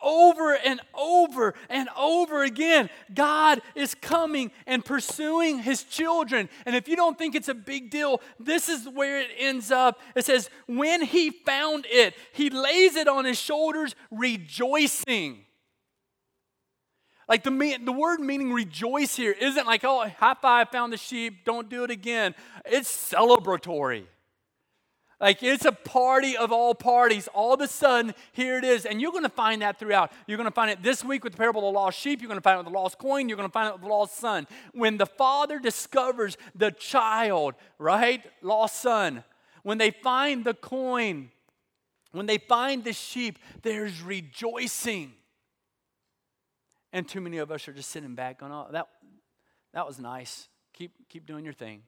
Over 0.00 0.54
and 0.54 0.80
over 0.94 1.54
and 1.68 1.88
over 1.98 2.44
again, 2.44 2.90
God 3.12 3.60
is 3.74 3.96
coming 3.96 4.52
and 4.68 4.84
pursuing 4.84 5.58
his 5.58 5.82
children. 5.82 6.48
And 6.64 6.76
if 6.76 6.86
you 6.86 6.94
don't 6.94 7.18
think 7.18 7.34
it's 7.34 7.48
a 7.48 7.54
big 7.54 7.90
deal, 7.90 8.20
this 8.38 8.68
is 8.68 8.88
where 8.88 9.18
it 9.18 9.30
ends 9.36 9.72
up. 9.72 10.00
It 10.14 10.26
says, 10.26 10.50
When 10.68 11.02
he 11.02 11.30
found 11.30 11.86
it, 11.90 12.14
he 12.34 12.50
lays 12.50 12.94
it 12.94 13.08
on 13.08 13.24
his 13.24 13.40
shoulders, 13.40 13.96
rejoicing. 14.12 15.40
Like 17.28 17.42
the, 17.44 17.78
the 17.84 17.92
word 17.92 18.20
meaning 18.20 18.52
rejoice 18.52 19.14
here 19.14 19.32
isn't 19.32 19.66
like, 19.66 19.84
oh, 19.84 20.08
high 20.08 20.34
five, 20.40 20.70
found 20.70 20.92
the 20.92 20.96
sheep, 20.96 21.44
don't 21.44 21.68
do 21.68 21.84
it 21.84 21.90
again. 21.90 22.34
It's 22.64 22.90
celebratory. 22.90 24.04
Like 25.20 25.42
it's 25.42 25.64
a 25.64 25.72
party 25.72 26.36
of 26.36 26.52
all 26.52 26.74
parties. 26.74 27.28
All 27.34 27.52
of 27.52 27.60
a 27.60 27.66
sudden, 27.66 28.14
here 28.32 28.56
it 28.56 28.64
is. 28.64 28.86
And 28.86 29.00
you're 29.00 29.10
going 29.10 29.24
to 29.24 29.28
find 29.28 29.62
that 29.62 29.78
throughout. 29.78 30.12
You're 30.26 30.36
going 30.36 30.48
to 30.48 30.54
find 30.54 30.70
it 30.70 30.82
this 30.82 31.04
week 31.04 31.24
with 31.24 31.32
the 31.32 31.38
parable 31.38 31.68
of 31.68 31.74
the 31.74 31.78
lost 31.78 31.98
sheep. 31.98 32.20
You're 32.20 32.28
going 32.28 32.38
to 32.38 32.42
find 32.42 32.54
it 32.54 32.64
with 32.64 32.72
the 32.72 32.78
lost 32.78 32.98
coin. 32.98 33.28
You're 33.28 33.36
going 33.36 33.48
to 33.48 33.52
find 33.52 33.68
it 33.68 33.74
with 33.74 33.82
the 33.82 33.88
lost 33.88 34.16
son. 34.16 34.46
When 34.72 34.96
the 34.96 35.06
father 35.06 35.58
discovers 35.58 36.36
the 36.54 36.70
child, 36.70 37.54
right? 37.78 38.24
Lost 38.42 38.76
son. 38.76 39.24
When 39.64 39.76
they 39.76 39.90
find 39.90 40.44
the 40.44 40.54
coin, 40.54 41.30
when 42.12 42.26
they 42.26 42.38
find 42.38 42.84
the 42.84 42.92
sheep, 42.92 43.38
there's 43.62 44.00
rejoicing. 44.00 45.12
And 46.92 47.06
too 47.06 47.20
many 47.20 47.38
of 47.38 47.50
us 47.50 47.68
are 47.68 47.72
just 47.72 47.90
sitting 47.90 48.14
back 48.14 48.40
going, 48.40 48.52
oh, 48.52 48.68
that, 48.70 48.88
that 49.74 49.86
was 49.86 49.98
nice. 49.98 50.48
Keep, 50.72 50.92
keep 51.08 51.26
doing 51.26 51.44
your 51.44 51.54
thing. 51.54 51.82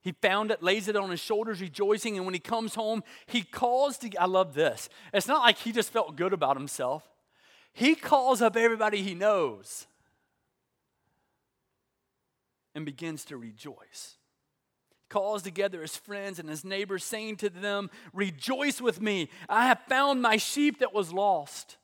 He 0.00 0.12
found 0.12 0.50
it, 0.50 0.62
lays 0.62 0.88
it 0.88 0.96
on 0.96 1.10
his 1.10 1.20
shoulders, 1.20 1.60
rejoicing. 1.60 2.16
And 2.16 2.24
when 2.24 2.34
he 2.34 2.40
comes 2.40 2.74
home, 2.74 3.02
he 3.26 3.42
calls 3.42 3.98
to, 3.98 4.14
I 4.16 4.26
love 4.26 4.54
this. 4.54 4.88
It's 5.12 5.28
not 5.28 5.40
like 5.40 5.58
he 5.58 5.72
just 5.72 5.92
felt 5.92 6.16
good 6.16 6.32
about 6.32 6.56
himself. 6.56 7.08
He 7.72 7.94
calls 7.94 8.40
up 8.40 8.56
everybody 8.56 9.02
he 9.02 9.14
knows 9.14 9.86
and 12.74 12.84
begins 12.84 13.24
to 13.26 13.36
rejoice 13.36 14.17
calls 15.08 15.42
together 15.42 15.80
his 15.80 15.96
friends 15.96 16.38
and 16.38 16.48
his 16.48 16.64
neighbors, 16.64 17.04
saying 17.04 17.36
to 17.38 17.50
them, 17.50 17.90
Rejoice 18.12 18.80
with 18.80 19.00
me, 19.00 19.28
I 19.48 19.66
have 19.66 19.80
found 19.88 20.22
my 20.22 20.36
sheep 20.36 20.78
that 20.78 20.94
was 20.94 21.12
lost. 21.12 21.76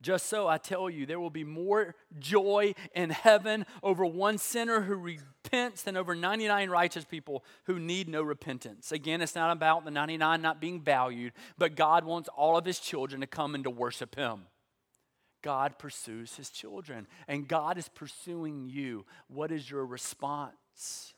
Just 0.00 0.26
so 0.26 0.46
I 0.46 0.58
tell 0.58 0.88
you, 0.88 1.06
there 1.06 1.18
will 1.18 1.28
be 1.28 1.42
more 1.42 1.96
joy 2.20 2.74
in 2.94 3.10
heaven 3.10 3.66
over 3.82 4.06
one 4.06 4.38
sinner 4.38 4.82
who 4.82 4.94
repents 4.94 5.82
than 5.82 5.96
over 5.96 6.14
99 6.14 6.70
righteous 6.70 7.04
people 7.04 7.44
who 7.64 7.80
need 7.80 8.08
no 8.08 8.22
repentance. 8.22 8.92
Again, 8.92 9.20
it's 9.20 9.34
not 9.34 9.50
about 9.50 9.84
the 9.84 9.90
99 9.90 10.40
not 10.40 10.60
being 10.60 10.80
valued, 10.80 11.32
but 11.56 11.74
God 11.74 12.04
wants 12.04 12.28
all 12.36 12.56
of 12.56 12.64
his 12.64 12.78
children 12.78 13.22
to 13.22 13.26
come 13.26 13.56
and 13.56 13.64
to 13.64 13.70
worship 13.70 14.14
him. 14.14 14.42
God 15.42 15.78
pursues 15.78 16.36
his 16.36 16.50
children, 16.50 17.06
and 17.26 17.46
God 17.46 17.78
is 17.78 17.88
pursuing 17.88 18.68
you. 18.68 19.06
What 19.28 19.52
is 19.52 19.70
your 19.70 19.86
response? 19.86 21.14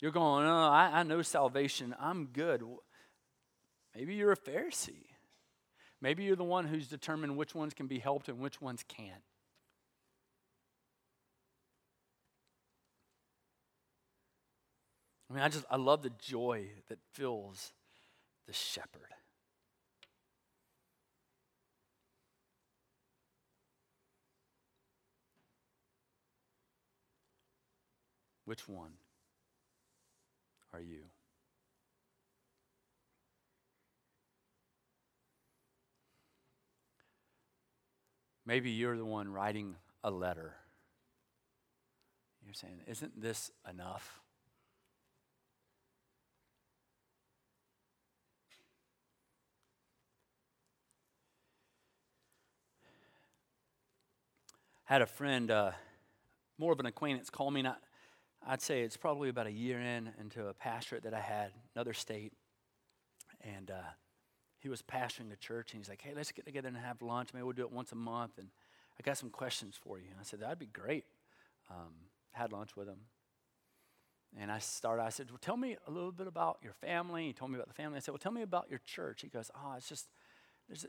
You're 0.00 0.12
going, 0.12 0.46
oh, 0.46 0.68
I, 0.68 1.00
I 1.00 1.02
know 1.02 1.22
salvation. 1.22 1.94
I'm 2.00 2.26
good. 2.26 2.62
Maybe 3.94 4.14
you're 4.14 4.32
a 4.32 4.36
Pharisee. 4.36 5.06
Maybe 6.00 6.24
you're 6.24 6.36
the 6.36 6.44
one 6.44 6.66
who's 6.66 6.88
determined 6.88 7.36
which 7.36 7.54
ones 7.54 7.72
can 7.72 7.86
be 7.86 7.98
helped 7.98 8.28
and 8.28 8.38
which 8.38 8.60
ones 8.60 8.84
can't. 8.86 9.22
I 15.30 15.34
mean, 15.34 15.42
I 15.42 15.48
just, 15.48 15.64
I 15.70 15.76
love 15.76 16.02
the 16.02 16.12
joy 16.20 16.66
that 16.88 16.98
fills 17.12 17.72
the 18.46 18.52
shepherd. 18.52 19.14
Which 28.44 28.68
one 28.68 28.92
are 30.72 30.80
you? 30.80 31.04
Maybe 38.46 38.70
you're 38.70 38.96
the 38.96 39.04
one 39.04 39.32
writing 39.32 39.76
a 40.02 40.10
letter. 40.10 40.54
You're 42.44 42.54
saying, 42.54 42.80
Isn't 42.86 43.20
this 43.20 43.50
enough? 43.68 44.20
had 54.84 55.00
a 55.02 55.06
friend, 55.06 55.50
uh, 55.50 55.72
more 56.58 56.72
of 56.72 56.78
an 56.78 56.86
acquaintance, 56.86 57.30
call 57.30 57.50
me. 57.50 57.62
Not, 57.62 57.80
I'd 58.46 58.60
say 58.60 58.82
it's 58.82 58.96
probably 58.96 59.30
about 59.30 59.46
a 59.46 59.52
year 59.52 59.80
in 59.80 60.10
into 60.20 60.48
a 60.48 60.54
pastorate 60.54 61.04
that 61.04 61.14
I 61.14 61.20
had, 61.20 61.52
another 61.74 61.94
state, 61.94 62.32
and 63.40 63.70
uh, 63.70 63.92
he 64.58 64.68
was 64.68 64.82
pastoring 64.82 65.30
the 65.30 65.36
church, 65.36 65.72
and 65.72 65.80
he's 65.80 65.88
like, 65.88 66.02
"Hey, 66.02 66.12
let's 66.14 66.30
get 66.30 66.44
together 66.44 66.68
and 66.68 66.76
have 66.76 67.00
lunch. 67.00 67.30
Maybe 67.32 67.42
we'll 67.42 67.54
do 67.54 67.62
it 67.62 67.72
once 67.72 67.92
a 67.92 67.96
month." 67.96 68.38
And 68.38 68.48
I 68.98 69.02
got 69.02 69.16
some 69.16 69.30
questions 69.30 69.78
for 69.82 69.98
you. 69.98 70.06
And 70.10 70.20
I 70.20 70.24
said, 70.24 70.40
"That'd 70.40 70.58
be 70.58 70.66
great." 70.66 71.04
Um, 71.70 71.94
had 72.32 72.52
lunch 72.52 72.76
with 72.76 72.86
him, 72.88 73.00
and 74.38 74.52
I 74.52 74.58
started. 74.58 75.02
I 75.02 75.08
said, 75.08 75.30
"Well, 75.30 75.38
tell 75.40 75.56
me 75.56 75.76
a 75.86 75.90
little 75.90 76.12
bit 76.12 76.26
about 76.26 76.58
your 76.62 76.74
family." 76.74 77.26
He 77.26 77.32
told 77.32 77.50
me 77.50 77.56
about 77.56 77.68
the 77.68 77.74
family. 77.74 77.96
I 77.96 78.00
said, 78.00 78.12
"Well, 78.12 78.18
tell 78.18 78.32
me 78.32 78.42
about 78.42 78.68
your 78.68 78.80
church." 78.84 79.22
He 79.22 79.28
goes, 79.28 79.50
"Oh, 79.54 79.74
it's 79.76 79.88
just." 79.88 80.08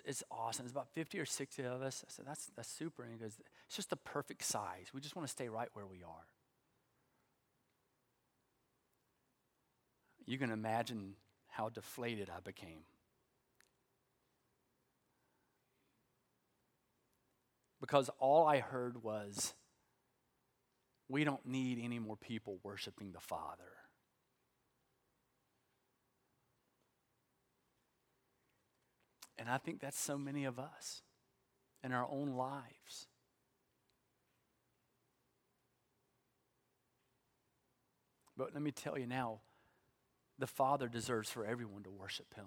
It's 0.06 0.24
awesome. 0.32 0.64
It's 0.66 0.72
about 0.72 0.88
50 0.94 1.20
or 1.20 1.26
60 1.26 1.62
of 1.64 1.82
us. 1.82 2.06
I 2.08 2.10
said, 2.10 2.24
that's, 2.26 2.50
that's 2.56 2.70
super. 2.70 3.04
And 3.04 3.12
he 3.12 3.20
goes, 3.20 3.38
it's 3.68 3.76
just 3.76 3.90
the 3.90 3.98
perfect 3.98 4.42
size. 4.46 4.92
We 4.94 5.02
just 5.02 5.18
want 5.18 5.28
to 5.28 5.30
stay 5.30 5.50
right 5.50 5.68
where 5.74 5.86
we 5.86 6.02
are. 6.02 6.24
You 10.26 10.38
can 10.38 10.52
imagine 10.52 11.16
how 11.48 11.70
deflated 11.70 12.30
I 12.30 12.40
became. 12.40 12.84
because 17.86 18.10
all 18.18 18.48
I 18.48 18.62
heard 18.62 19.04
was, 19.04 19.54
we 21.08 21.24
don't 21.24 21.46
need 21.46 21.80
any 21.80 22.00
more 22.00 22.18
people 22.18 22.58
worshiping 22.64 23.12
the 23.12 23.20
Father. 23.20 23.74
And 29.38 29.48
I 29.48 29.60
think 29.60 29.82
that's 29.82 30.00
so 30.00 30.18
many 30.18 30.46
of 30.46 30.58
us 30.58 31.04
in 31.84 31.92
our 31.92 32.08
own 32.10 32.30
lives. 32.36 33.06
But 38.36 38.52
let 38.56 38.64
me 38.64 38.72
tell 38.72 38.98
you 38.98 39.06
now, 39.06 39.42
the 40.38 40.48
Father 40.48 40.88
deserves 40.88 41.30
for 41.30 41.46
everyone 41.46 41.84
to 41.84 41.92
worship 41.92 42.34
Him. 42.36 42.46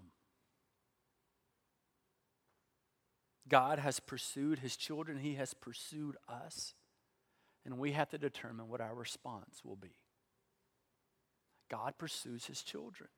God 3.48 3.78
has 3.78 3.98
pursued 3.98 4.58
his 4.58 4.76
children, 4.76 5.18
he 5.18 5.34
has 5.34 5.54
pursued 5.54 6.16
us. 6.28 6.74
And 7.64 7.78
we 7.78 7.92
have 7.92 8.08
to 8.10 8.18
determine 8.18 8.68
what 8.68 8.80
our 8.80 8.94
response 8.94 9.62
will 9.64 9.76
be. 9.76 9.96
God 11.68 11.94
pursues 11.98 12.46
his 12.46 12.62
children. 12.62 13.10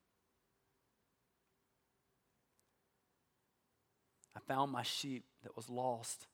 I 4.36 4.40
found 4.40 4.72
my 4.72 4.82
sheep 4.82 5.24
that 5.42 5.56
was 5.56 5.68
lost. 5.68 6.26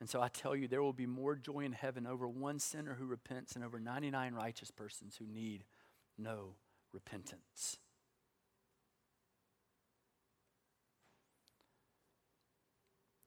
And 0.00 0.08
so 0.08 0.20
I 0.20 0.28
tell 0.28 0.56
you, 0.56 0.66
there 0.66 0.82
will 0.82 0.92
be 0.92 1.06
more 1.06 1.36
joy 1.36 1.60
in 1.60 1.72
heaven 1.72 2.06
over 2.06 2.26
one 2.26 2.58
sinner 2.58 2.96
who 2.98 3.06
repents 3.06 3.54
and 3.54 3.64
over 3.64 3.78
99 3.78 4.34
righteous 4.34 4.70
persons 4.70 5.16
who 5.16 5.26
need 5.26 5.64
no 6.18 6.54
repentance. 6.96 7.76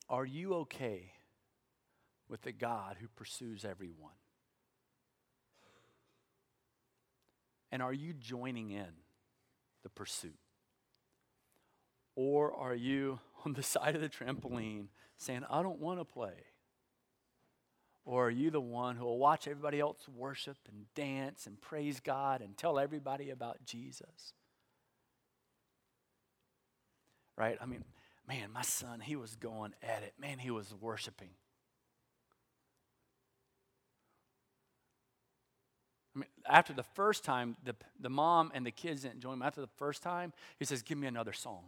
Are 0.10 0.26
you 0.26 0.56
okay 0.56 1.14
with 2.28 2.42
the 2.42 2.52
God 2.52 2.98
who 3.00 3.08
pursues 3.10 3.64
everyone? 3.64 4.16
And 7.72 7.84
are 7.84 7.94
you 7.94 8.14
joining 8.14 8.72
in 8.72 8.90
the 9.84 9.90
pursuit? 9.90 10.40
Or 12.16 12.52
are 12.52 12.74
you 12.74 13.20
on 13.46 13.54
the 13.54 13.62
side 13.62 13.94
of 13.94 14.02
the 14.02 14.10
trampoline 14.10 14.88
saying, 15.18 15.44
I 15.48 15.62
don't 15.62 15.80
want 15.80 16.00
to 16.00 16.06
play? 16.06 16.34
Or 18.10 18.26
are 18.26 18.32
you 18.32 18.50
the 18.50 18.60
one 18.60 18.96
who 18.96 19.06
will 19.06 19.20
watch 19.20 19.48
everybody 19.48 19.80
else 19.80 20.10
worship 20.10 20.58
and 20.68 20.92
dance 20.96 21.46
and 21.46 21.62
praise 21.62 22.00
God 22.00 22.42
and 22.42 22.58
tell 22.58 22.80
everybody 22.80 23.30
about 23.30 23.64
Jesus? 23.66 24.34
Right? 27.38 27.56
I 27.62 27.68
mean, 27.68 27.84
man, 28.28 28.52
my 28.52 28.64
son, 28.64 29.00
he 29.00 29.16
was 29.16 29.36
going 29.36 29.76
at 29.84 30.02
it. 30.02 30.14
Man, 30.20 30.40
he 30.40 30.50
was 30.50 30.74
worshiping. 30.82 31.30
I 36.16 36.20
mean, 36.20 36.30
after 36.48 36.74
the 36.74 36.82
first 36.82 37.24
time, 37.24 37.58
the, 37.64 37.76
the 38.00 38.10
mom 38.10 38.52
and 38.56 38.66
the 38.66 38.72
kids 38.72 39.04
didn't 39.04 39.20
join 39.20 39.34
him. 39.34 39.44
After 39.44 39.62
the 39.62 39.70
first 39.78 40.02
time, 40.02 40.34
he 40.58 40.66
says, 40.66 40.82
Give 40.82 40.98
me 40.98 41.06
another 41.06 41.32
song. 41.32 41.62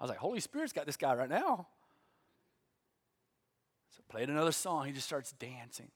I 0.00 0.04
was 0.04 0.08
like, 0.08 0.20
Holy 0.20 0.38
Spirit's 0.38 0.72
got 0.72 0.86
this 0.86 0.96
guy 0.96 1.16
right 1.16 1.28
now. 1.28 1.66
So 3.90 4.02
played 4.08 4.28
another 4.28 4.52
song. 4.52 4.86
He 4.86 4.92
just 4.92 5.06
starts 5.06 5.32
dancing. 5.32 5.90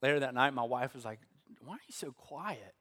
Later 0.00 0.20
that 0.20 0.34
night, 0.34 0.52
my 0.52 0.64
wife 0.64 0.94
was 0.94 1.04
like, 1.04 1.20
Why 1.64 1.74
are 1.74 1.86
you 1.86 1.92
so 1.92 2.12
quiet? 2.12 2.74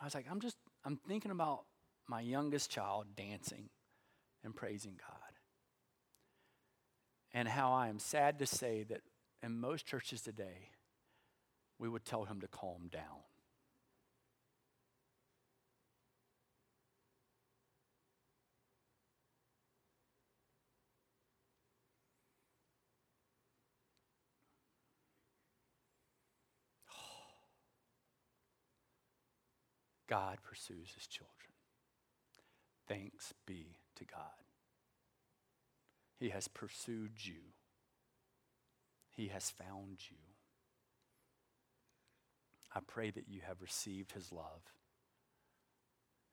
I 0.00 0.04
was 0.04 0.14
like, 0.14 0.26
I'm 0.28 0.40
just, 0.40 0.56
I'm 0.84 0.96
thinking 0.96 1.30
about 1.30 1.64
my 2.08 2.20
youngest 2.20 2.70
child 2.70 3.06
dancing 3.16 3.70
and 4.42 4.54
praising 4.54 4.98
God. 4.98 5.18
And 7.32 7.48
how 7.48 7.72
I 7.72 7.88
am 7.88 8.00
sad 8.00 8.40
to 8.40 8.46
say 8.46 8.84
that 8.88 9.00
in 9.42 9.60
most 9.60 9.86
churches 9.86 10.20
today, 10.20 10.70
we 11.78 11.88
would 11.88 12.04
tell 12.04 12.24
him 12.24 12.40
to 12.40 12.48
calm 12.48 12.88
down. 12.90 13.22
God 30.12 30.36
pursues 30.42 30.92
his 30.94 31.06
children. 31.06 31.54
Thanks 32.86 33.32
be 33.46 33.78
to 33.96 34.04
God. 34.04 34.44
He 36.20 36.28
has 36.28 36.48
pursued 36.48 37.12
you, 37.24 37.54
He 39.16 39.28
has 39.28 39.48
found 39.48 40.00
you. 40.10 40.18
I 42.74 42.80
pray 42.86 43.10
that 43.10 43.24
you 43.26 43.40
have 43.46 43.62
received 43.62 44.12
His 44.12 44.30
love 44.30 44.60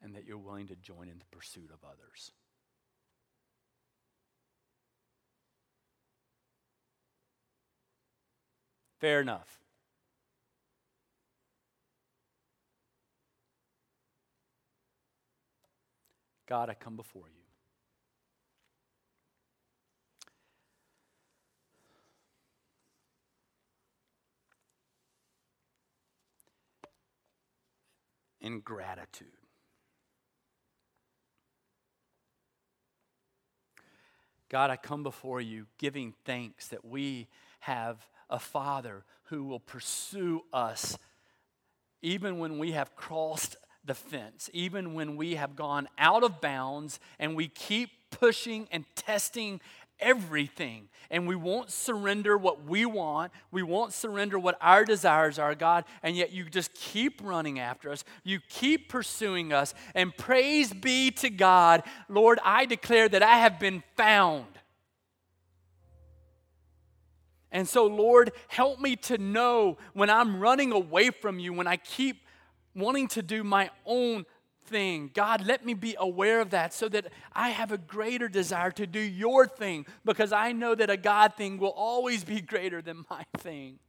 and 0.02 0.14
that 0.14 0.26
you're 0.26 0.38
willing 0.38 0.68
to 0.68 0.76
join 0.76 1.08
in 1.08 1.20
the 1.20 1.38
pursuit 1.38 1.72
of 1.72 1.80
others. 1.90 2.34
Fair 9.00 9.22
enough. 9.22 9.62
God, 16.50 16.68
I 16.68 16.74
come 16.74 16.96
before 16.96 17.28
you. 17.28 17.44
In 28.42 28.62
gratitude. 28.62 29.28
God, 34.50 34.72
I 34.72 34.78
come 34.78 35.04
before 35.04 35.40
you 35.40 35.68
giving 35.78 36.16
thanks 36.26 36.70
that 36.70 36.84
we 36.84 37.28
have 37.60 38.08
a 38.28 38.40
Father 38.40 39.04
who 39.26 39.44
will 39.44 39.60
pursue 39.60 40.42
us 40.52 40.98
even 42.02 42.40
when 42.40 42.58
we 42.58 42.72
have 42.72 42.96
crossed 42.96 43.56
the 43.86 43.94
fence, 43.94 44.50
even 44.54 44.94
when 44.94 45.16
we 45.16 45.36
have 45.36 45.56
gone 45.56 45.88
out 45.98 46.24
of 46.24 46.42
bounds 46.42 47.00
and 47.18 47.36
we 47.36 47.48
keep 47.48 47.90
pushing 48.12 48.68
and 48.72 48.86
testing 48.96 49.62
everything. 50.00 50.88
And 51.12 51.28
we 51.28 51.36
won't 51.36 51.72
surrender 51.72 52.38
what 52.38 52.64
we 52.66 52.86
want. 52.86 53.32
We 53.52 53.64
won't 53.64 53.94
surrender 53.94 54.38
what 54.38 54.58
our 54.62 54.86
desires 54.86 55.40
are, 55.40 55.56
God. 55.56 55.86
And 56.04 56.16
yet 56.16 56.32
you 56.32 56.46
just 56.46 56.74
keep 56.74 57.22
running 57.24 57.60
after 57.60 57.92
us. 57.92 58.04
You 58.24 58.40
keep 58.48 58.90
pursuing 58.90 59.52
us. 59.52 59.74
And 59.96 60.16
praise 60.16 60.72
be 60.74 61.12
to 61.12 61.30
God, 61.30 61.84
Lord, 62.08 62.40
I 62.44 62.66
declare 62.66 63.10
that 63.10 63.24
I 63.24 63.40
have 63.40 63.60
been 63.60 63.84
found. 63.98 64.46
And 67.52 67.68
so, 67.68 67.88
Lord, 67.88 68.32
help 68.48 68.80
me 68.80 68.96
to 68.98 69.18
know 69.18 69.78
when 69.94 70.10
I'm 70.10 70.40
running 70.40 70.72
away 70.72 71.10
from 71.10 71.40
you, 71.40 71.52
when 71.52 71.66
I 71.66 71.78
keep 71.78 72.22
wanting 72.76 73.08
to 73.10 73.22
do 73.22 73.44
my 73.44 73.70
own 73.86 74.26
thing. 74.66 75.12
God, 75.14 75.46
let 75.46 75.66
me 75.66 75.74
be 75.74 75.96
aware 75.98 76.42
of 76.42 76.52
that 76.52 76.74
so 76.74 76.90
that 76.90 77.08
I 77.34 77.50
have 77.50 77.72
a 77.72 77.78
greater 77.78 78.28
desire 78.28 78.72
to 78.72 78.86
do 78.86 79.00
your 79.00 79.48
thing 79.48 79.86
because 80.06 80.32
I 80.32 80.52
know 80.52 80.76
that 80.76 80.90
a 80.90 80.98
God 80.98 81.36
thing 81.36 81.58
will 81.58 81.70
always 81.70 82.24
be 82.24 82.42
greater 82.42 82.82
than 82.82 83.06
my 83.10 83.26
thing. 83.38 83.80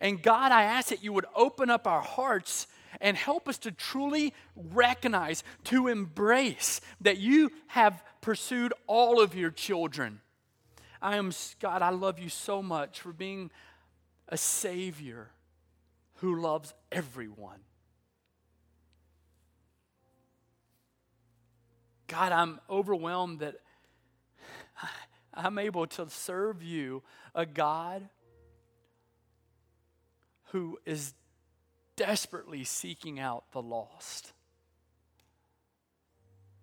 And 0.00 0.22
God, 0.22 0.52
I 0.52 0.64
ask 0.64 0.88
that 0.88 1.04
you 1.04 1.12
would 1.12 1.26
open 1.36 1.70
up 1.70 1.86
our 1.86 2.00
hearts 2.00 2.66
and 3.00 3.16
help 3.16 3.48
us 3.48 3.58
to 3.58 3.70
truly 3.70 4.34
recognize, 4.56 5.44
to 5.64 5.88
embrace 5.88 6.80
that 7.00 7.18
you 7.18 7.50
have 7.68 8.02
pursued 8.20 8.72
all 8.86 9.20
of 9.20 9.34
your 9.34 9.50
children 9.50 10.20
I 11.02 11.16
am, 11.16 11.32
God, 11.58 11.82
I 11.82 11.90
love 11.90 12.20
you 12.20 12.28
so 12.28 12.62
much 12.62 13.00
for 13.00 13.12
being 13.12 13.50
a 14.28 14.36
Savior 14.36 15.30
who 16.22 16.40
loves 16.40 16.72
everyone. 16.92 17.58
God, 22.06 22.30
I'm 22.30 22.60
overwhelmed 22.70 23.40
that 23.40 23.56
I'm 25.34 25.58
able 25.58 25.88
to 25.88 26.08
serve 26.08 26.62
you, 26.62 27.02
a 27.34 27.44
God 27.44 28.08
who 30.52 30.78
is 30.86 31.12
desperately 31.96 32.62
seeking 32.62 33.18
out 33.18 33.50
the 33.50 33.60
lost 33.60 34.32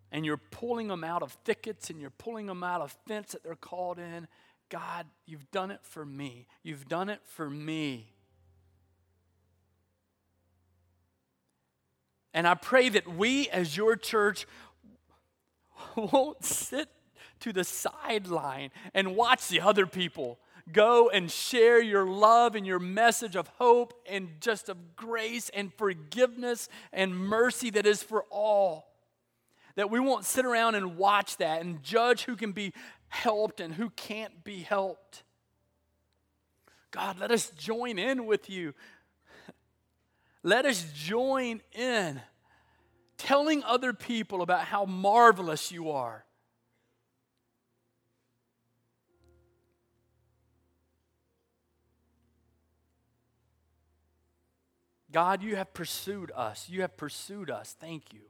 and 0.10 0.26
you're 0.26 0.38
pulling 0.38 0.88
them 0.88 1.04
out 1.04 1.22
of 1.22 1.34
thickets 1.44 1.90
and 1.90 2.00
you're 2.00 2.12
pulling 2.12 2.46
them 2.46 2.64
out 2.64 2.80
of 2.80 2.96
fence 3.08 3.34
that 3.34 3.44
they're 3.44 3.56
called 3.56 4.00
in. 4.00 4.26
God, 4.70 5.06
you've 5.26 5.52
done 5.52 5.70
it 5.70 5.82
for 5.84 6.06
me. 6.06 6.48
You've 6.64 6.88
done 6.88 7.10
it 7.10 7.20
for 7.26 7.50
me. 7.50 8.14
And 12.34 12.48
I 12.48 12.54
pray 12.54 12.90
that 12.90 13.08
we 13.08 13.50
as 13.50 13.76
your 13.76 13.96
church 13.96 14.46
won't 15.96 16.44
sit 16.44 16.90
to 17.42 17.54
the 17.54 17.64
sideline 17.64 18.72
and 18.94 19.16
watch 19.16 19.48
the 19.48 19.62
other 19.62 19.86
people 19.86 20.40
go 20.72 21.10
and 21.10 21.32
share 21.32 21.82
your 21.82 22.06
love 22.06 22.56
and 22.56 22.66
your 22.66 22.80
message 22.80 23.36
of 23.36 23.48
hope 23.58 23.94
and 24.08 24.30
just 24.40 24.70
of 24.70 24.96
grace 24.96 25.50
and 25.50 25.74
forgiveness 25.74 26.70
and 26.94 27.16
mercy 27.16 27.70
that 27.72 27.86
is 27.86 28.04
for 28.04 28.26
all. 28.30 28.88
That 29.76 29.90
we 29.90 30.00
won't 30.00 30.26
sit 30.26 30.46
around 30.46 30.76
and 30.76 30.98
watch 30.98 31.38
that 31.38 31.62
and 31.62 31.82
judge 31.84 32.24
who 32.24 32.36
can 32.36 32.52
be 32.52 32.74
helped 33.08 33.60
and 33.60 33.74
who 33.74 33.90
can't 33.92 34.44
be 34.44 34.62
helped. 34.62 35.24
God, 36.92 37.20
let 37.20 37.32
us 37.32 37.52
join 37.52 38.00
in 38.00 38.26
with 38.26 38.50
you. 38.50 38.74
Let 40.44 40.66
us 40.66 40.86
join 40.96 41.62
in 41.74 42.22
telling 43.18 43.64
other 43.64 43.94
people 43.94 44.42
about 44.42 44.62
how 44.62 44.86
marvelous 44.86 45.72
you 45.72 45.92
are. 45.92 46.26
God, 55.12 55.42
you 55.42 55.56
have 55.56 55.74
pursued 55.74 56.32
us. 56.36 56.70
You 56.70 56.82
have 56.82 56.96
pursued 56.96 57.50
us. 57.50 57.76
Thank 57.80 58.14
you. 58.14 58.22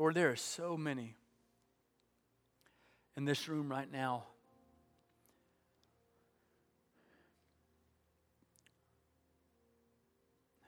Lord, 0.00 0.14
there 0.14 0.30
are 0.30 0.36
so 0.36 0.78
many 0.78 1.14
in 3.18 3.26
this 3.26 3.50
room 3.50 3.70
right 3.70 3.92
now 3.92 4.24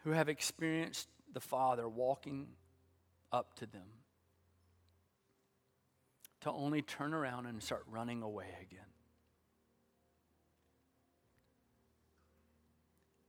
who 0.05 0.11
have 0.11 0.28
experienced 0.28 1.09
the 1.33 1.41
Father 1.41 1.89
walking 1.89 2.49
up 3.33 3.55
to 3.55 3.64
them 3.64 3.87
to 6.43 6.51
only 6.51 6.83
turn 6.83 7.14
around 7.14 7.47
and 7.47 7.62
start 7.62 7.85
running 7.91 8.20
away 8.20 8.49
again. 8.61 8.85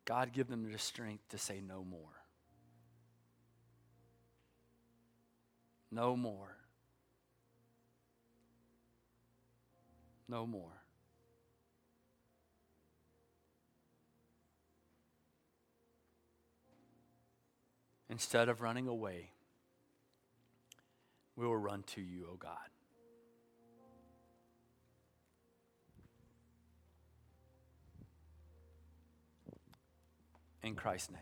God, 0.03 0.33
give 0.33 0.49
them 0.49 0.69
the 0.69 0.77
strength 0.77 1.29
to 1.29 1.37
say 1.37 1.61
no 1.65 1.85
more. 1.85 2.22
No 5.93 6.15
more. 6.15 6.57
No 10.27 10.47
more. 10.47 10.81
Instead 18.09 18.49
of 18.49 18.61
running 18.61 18.87
away, 18.87 19.33
we 21.35 21.45
will 21.45 21.57
run 21.57 21.83
to 21.83 22.01
you, 22.01 22.25
O 22.27 22.33
oh 22.33 22.37
God. 22.37 22.57
In 30.63 30.75
Christ's 30.75 31.11
name, 31.11 31.19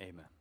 amen. 0.00 0.37